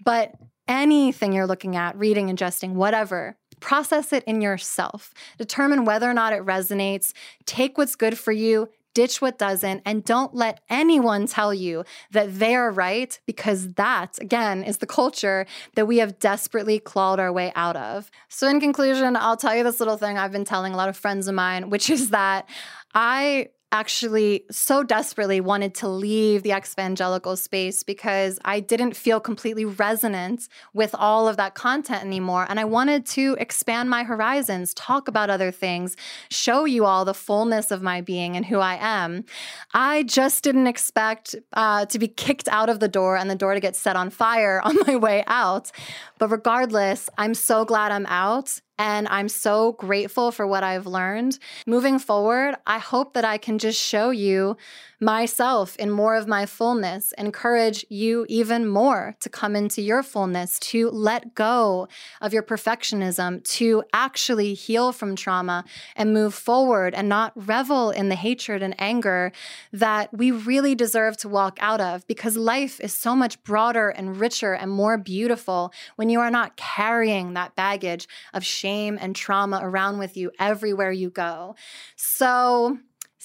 But 0.05 0.35
anything 0.69 1.33
you're 1.33 1.47
looking 1.47 1.77
at, 1.77 1.97
reading, 1.97 2.29
ingesting, 2.29 2.75
whatever, 2.75 3.37
process 3.61 4.13
it 4.13 4.25
in 4.25 4.43
yourself. 4.43 5.15
Determine 5.39 5.85
whether 5.87 6.11
or 6.11 6.15
not 6.15 6.35
it 6.35 6.45
resonates. 6.45 7.15
Take 7.47 7.79
what's 7.79 7.97
good 7.97 8.19
for 8.19 8.33
you, 8.33 8.69
ditch 8.95 9.21
what 9.21 9.39
doesn't, 9.39 9.83
and 9.85 10.05
don't 10.05 10.35
let 10.35 10.61
anyone 10.69 11.27
tell 11.27 11.53
you 11.55 11.85
that 12.11 12.39
they're 12.39 12.71
right, 12.71 13.19
because 13.27 13.75
that, 13.75 14.19
again, 14.21 14.63
is 14.65 14.79
the 14.79 14.87
culture 14.87 15.47
that 15.75 15.87
we 15.87 15.99
have 15.99 16.19
desperately 16.19 16.79
clawed 16.79 17.21
our 17.21 17.33
way 17.33 17.53
out 17.55 17.77
of. 17.77 18.11
So, 18.29 18.49
in 18.49 18.61
conclusion, 18.61 19.17
I'll 19.17 19.37
tell 19.37 19.55
you 19.55 19.65
this 19.65 19.81
little 19.81 19.97
thing 19.97 20.19
I've 20.19 20.33
been 20.33 20.45
telling 20.45 20.73
a 20.73 20.77
lot 20.77 20.89
of 20.89 20.97
friends 20.97 21.29
of 21.29 21.35
mine, 21.35 21.71
which 21.71 21.91
is 21.91 22.11
that 22.11 22.49
I 22.95 23.49
actually 23.73 24.45
so 24.51 24.83
desperately 24.83 25.41
wanted 25.41 25.75
to 25.75 25.89
leave 25.89 26.43
the 26.43 26.51
exvangelical 26.51 27.37
space 27.37 27.83
because 27.83 28.39
I 28.45 28.61
didn't 28.61 28.95
feel 28.95 29.19
completely 29.19 29.65
resonant 29.65 30.49
with 30.75 30.95
all 30.95 31.27
of 31.27 31.39
that 31.39 31.55
content 31.55 32.05
anymore. 32.05 32.47
And 32.49 32.61
I 32.61 32.65
wanted 32.67 33.07
to 33.07 33.37
expand 33.41 33.89
my 33.89 34.05
horizons, 34.05 34.75
talk 34.75 35.09
about 35.09 35.31
other 35.31 35.51
things, 35.51 35.97
show 36.31 36.67
you 36.67 36.85
all 36.85 37.05
the 37.05 37.15
fullness 37.15 37.71
of 37.71 37.83
my 37.83 38.03
being 38.03 38.37
and 38.37 38.45
who 38.45 38.59
I 38.59 38.77
am. 38.81 39.25
I 39.73 40.03
just 40.03 40.45
didn't 40.45 40.67
expect 40.67 41.35
uh, 41.55 41.87
to 41.87 41.99
be 41.99 42.09
kicked 42.09 42.49
out 42.49 42.69
of 42.69 42.79
the 42.79 42.89
door 42.89 43.17
and 43.17 43.31
the 43.31 43.35
door 43.35 43.55
to 43.55 43.61
get 43.61 43.75
set 43.75 43.97
on 43.97 44.11
fire 44.11 44.61
on 44.65 44.77
my 44.87 44.97
way 44.97 45.25
out. 45.27 45.73
But 46.19 46.29
regardless, 46.29 47.09
I'm 47.17 47.35
so 47.35 47.65
glad 47.65 47.91
I'm 47.91 48.07
out 48.07 48.61
and 48.83 49.07
I'm 49.07 49.29
so 49.29 49.75
grateful 49.75 50.33
for 50.33 50.45
what 50.45 50.65
I've 50.65 50.89
learned. 50.89 51.39
Moving 51.69 52.01
forward, 52.01 52.57
I 52.67 52.81
hope 52.81 53.15
that 53.15 53.25
I 53.25 53.39
can 53.39 53.61
just 53.61 53.81
show 53.81 54.11
you 54.11 54.57
myself 55.03 55.75
in 55.77 55.91
more 55.91 56.15
of 56.15 56.29
my 56.29 56.47
fullness, 56.47 57.13
encourage 57.19 57.85
you 57.89 58.25
even 58.29 58.67
more 58.69 59.17
to 59.19 59.29
come 59.29 59.57
into 59.57 59.83
your 59.83 60.03
fullness, 60.03 60.61
to 60.61 60.89
let 60.91 61.35
go 61.35 61.89
of 62.21 62.33
your 62.33 62.43
perfectionism, 62.43 63.43
to 63.43 63.83
actually 63.93 64.55
heal 64.55 64.93
from 64.93 65.17
trauma 65.17 65.65
and 65.97 66.15
move 66.15 66.33
forward 66.33 66.95
and 66.95 67.09
not 67.09 67.33
revel 67.35 67.91
in 67.91 68.11
the 68.11 68.15
hatred 68.15 68.63
and 68.63 68.77
anger 68.81 69.33
that 69.73 70.17
we 70.17 70.31
really 70.31 70.77
deserve 70.77 71.17
to 71.17 71.29
walk 71.29 71.59
out 71.61 71.81
of 71.81 72.07
because 72.07 72.37
life 72.37 72.81
is 72.81 72.93
so 72.93 73.17
much 73.17 73.43
broader 73.43 73.89
and 73.91 74.19
richer 74.19 74.55
and 74.55 74.71
more 74.71 74.97
beautiful 74.97 75.73
when 75.97 76.09
you 76.11 76.21
are 76.21 76.31
not 76.31 76.57
carrying 76.57 77.35
that 77.35 77.57
baggage 77.57 78.07
of 78.33 78.45
shame 78.73 78.99
and 79.01 79.15
trauma 79.15 79.61
around 79.63 79.99
with 79.99 80.17
you 80.17 80.31
everywhere 80.39 80.93
you 80.93 81.11
go. 81.11 81.55
So, 81.97 82.79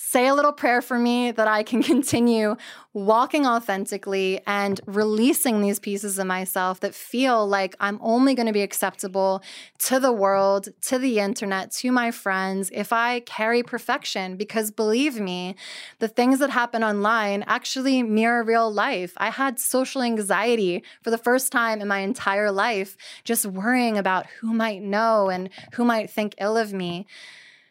say 0.08 0.26
a 0.28 0.34
little 0.34 0.54
prayer 0.54 0.82
for 0.82 0.98
me 0.98 1.32
that 1.32 1.50
I 1.50 1.64
can 1.64 1.84
continue 1.94 2.56
walking 2.94 3.46
authentically 3.46 4.40
and 4.48 4.80
releasing 4.86 5.60
these 5.60 5.80
pieces 5.80 6.18
of 6.18 6.26
myself 6.26 6.80
that 6.80 6.96
feel 6.96 7.46
like 7.46 7.76
I'm 7.82 8.00
only 8.02 8.34
going 8.34 8.48
to 8.48 8.54
be 8.54 8.62
acceptable 8.62 9.44
to 9.80 10.00
the 10.00 10.14
world, 10.14 10.70
to 10.84 10.98
the 10.98 11.20
internet, 11.20 11.72
to 11.72 11.92
my 11.92 12.12
friends 12.12 12.72
if 12.74 12.94
I 12.94 13.20
carry 13.20 13.64
perfection. 13.64 14.38
Because 14.38 14.72
believe 14.72 15.20
me, 15.20 15.56
the 16.00 16.08
things 16.08 16.40
that 16.40 16.52
happen 16.52 16.86
online 16.86 17.44
actually 17.46 18.02
mirror 18.02 18.46
real 18.46 18.72
life. 18.72 19.12
I 19.18 19.30
had 19.30 19.60
social 19.60 20.02
anxiety 20.02 20.84
for 21.02 21.12
the 21.12 21.18
first 21.18 21.52
time 21.52 21.82
in 21.82 21.88
my 21.90 22.00
entire 22.00 22.50
life, 22.50 22.96
just 23.26 23.46
worrying 23.46 23.98
about 23.98 24.26
who 24.40 24.54
might 24.54 24.82
know 24.82 25.30
and 25.30 25.50
who 25.74 25.84
might 25.84 26.10
think 26.10 26.34
ill 26.40 26.56
of 26.56 26.72
me 26.72 27.06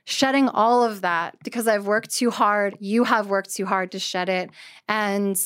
shedding 0.07 0.49
all 0.49 0.83
of 0.83 1.03
that 1.03 1.37
because 1.45 1.69
I've 1.69 1.87
worked 1.87 2.15
too 2.15 2.31
hard. 2.31 2.77
You 2.81 3.05
have 3.05 3.27
worked 3.27 3.55
too 3.55 3.67
hard 3.67 3.93
to 3.93 3.99
shed 3.99 4.29
it. 4.29 4.51
And 4.89 5.39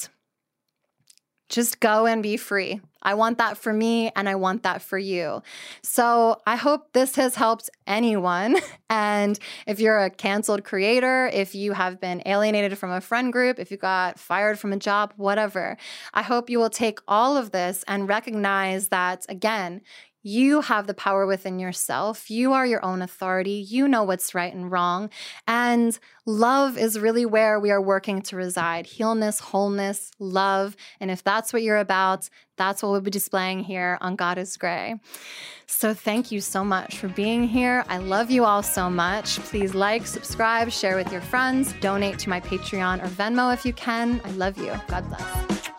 just 1.51 1.81
go 1.81 2.07
and 2.07 2.23
be 2.23 2.37
free. 2.37 2.81
I 3.03 3.15
want 3.15 3.39
that 3.39 3.57
for 3.57 3.73
me 3.73 4.13
and 4.15 4.29
I 4.29 4.37
want 4.37 4.63
that 4.63 4.83
for 4.83 4.99
you. 4.99 5.43
So 5.83 6.41
I 6.47 6.57
hope 6.57 6.93
this 6.93 7.17
has 7.17 7.35
helped 7.35 7.69
anyone. 7.87 8.57
And 8.93 9.39
if 9.69 9.79
you're 9.79 10.01
a 10.01 10.11
canceled 10.11 10.65
creator, 10.65 11.31
if 11.33 11.55
you 11.55 11.75
have 11.75 12.01
been 12.01 12.25
alienated 12.27 12.77
from 12.77 12.91
a 12.91 13.01
friend 13.01 13.33
group, 13.33 13.61
if 13.61 13.71
you 13.71 13.77
got 13.77 14.19
fired 14.19 14.59
from 14.59 14.73
a 14.73 14.77
job, 14.77 15.15
whatever, 15.17 15.77
I 16.13 16.23
hope 16.23 16.51
you 16.51 16.59
will 16.59 16.71
take 16.71 16.99
all 17.07 17.37
of 17.37 17.53
this 17.53 17.85
and 17.87 18.09
recognize 18.09 18.89
that, 18.89 19.27
again, 19.29 19.83
you 20.23 20.61
have 20.61 20.87
the 20.87 20.95
power 20.95 21.27
within 21.27 21.59
yourself. 21.59 22.31
You 22.31 22.53
are 22.53 22.66
your 22.66 22.85
own 22.85 23.03
authority. 23.03 23.64
You 23.68 23.89
know 23.89 24.05
what's 24.05 24.35
right 24.35 24.53
and 24.53 24.71
wrong. 24.71 25.11
And 25.47 25.99
love 26.27 26.77
is 26.77 26.99
really 26.99 27.25
where 27.25 27.59
we 27.59 27.71
are 27.71 27.81
working 27.81 28.23
to 28.23 28.37
reside 28.37 28.87
healness, 28.87 29.41
wholeness, 29.41 30.11
love. 30.18 30.77
And 31.01 31.11
if 31.11 31.25
that's 31.25 31.53
what 31.53 31.62
you're 31.62 31.79
about, 31.79 32.29
that's 32.57 32.83
what 32.83 32.93
we'll 32.93 33.01
be 33.01 33.11
displaying 33.11 33.61
here 33.61 33.97
on 34.03 34.16
God 34.16 34.37
is 34.37 34.57
Grey. 34.57 35.01
So 35.66 35.95
thank 35.95 36.31
you 36.31 36.41
so 36.41 36.62
much 36.62 36.99
for 36.99 37.09
being 37.09 37.45
here. 37.45 37.85
I 37.89 37.99
love 37.99 38.31
you 38.31 38.45
all 38.45 38.62
so 38.62 38.91
much. 38.91 39.39
Please 39.41 39.75
like, 39.75 40.07
subscribe, 40.07 40.71
share 40.71 40.97
with 40.97 41.11
your 41.11 41.23
friends, 41.23 41.73
donate 41.81 42.18
to 42.18 42.29
my 42.29 42.41
Patreon 42.41 43.03
or 43.03 43.09
Venmo 43.09 43.55
if 43.55 43.64
you 43.64 43.73
can. 43.73 44.21
I 44.25 44.31
love 44.33 44.59
you. 44.59 44.75
God 44.89 45.09
bless. 45.09 45.70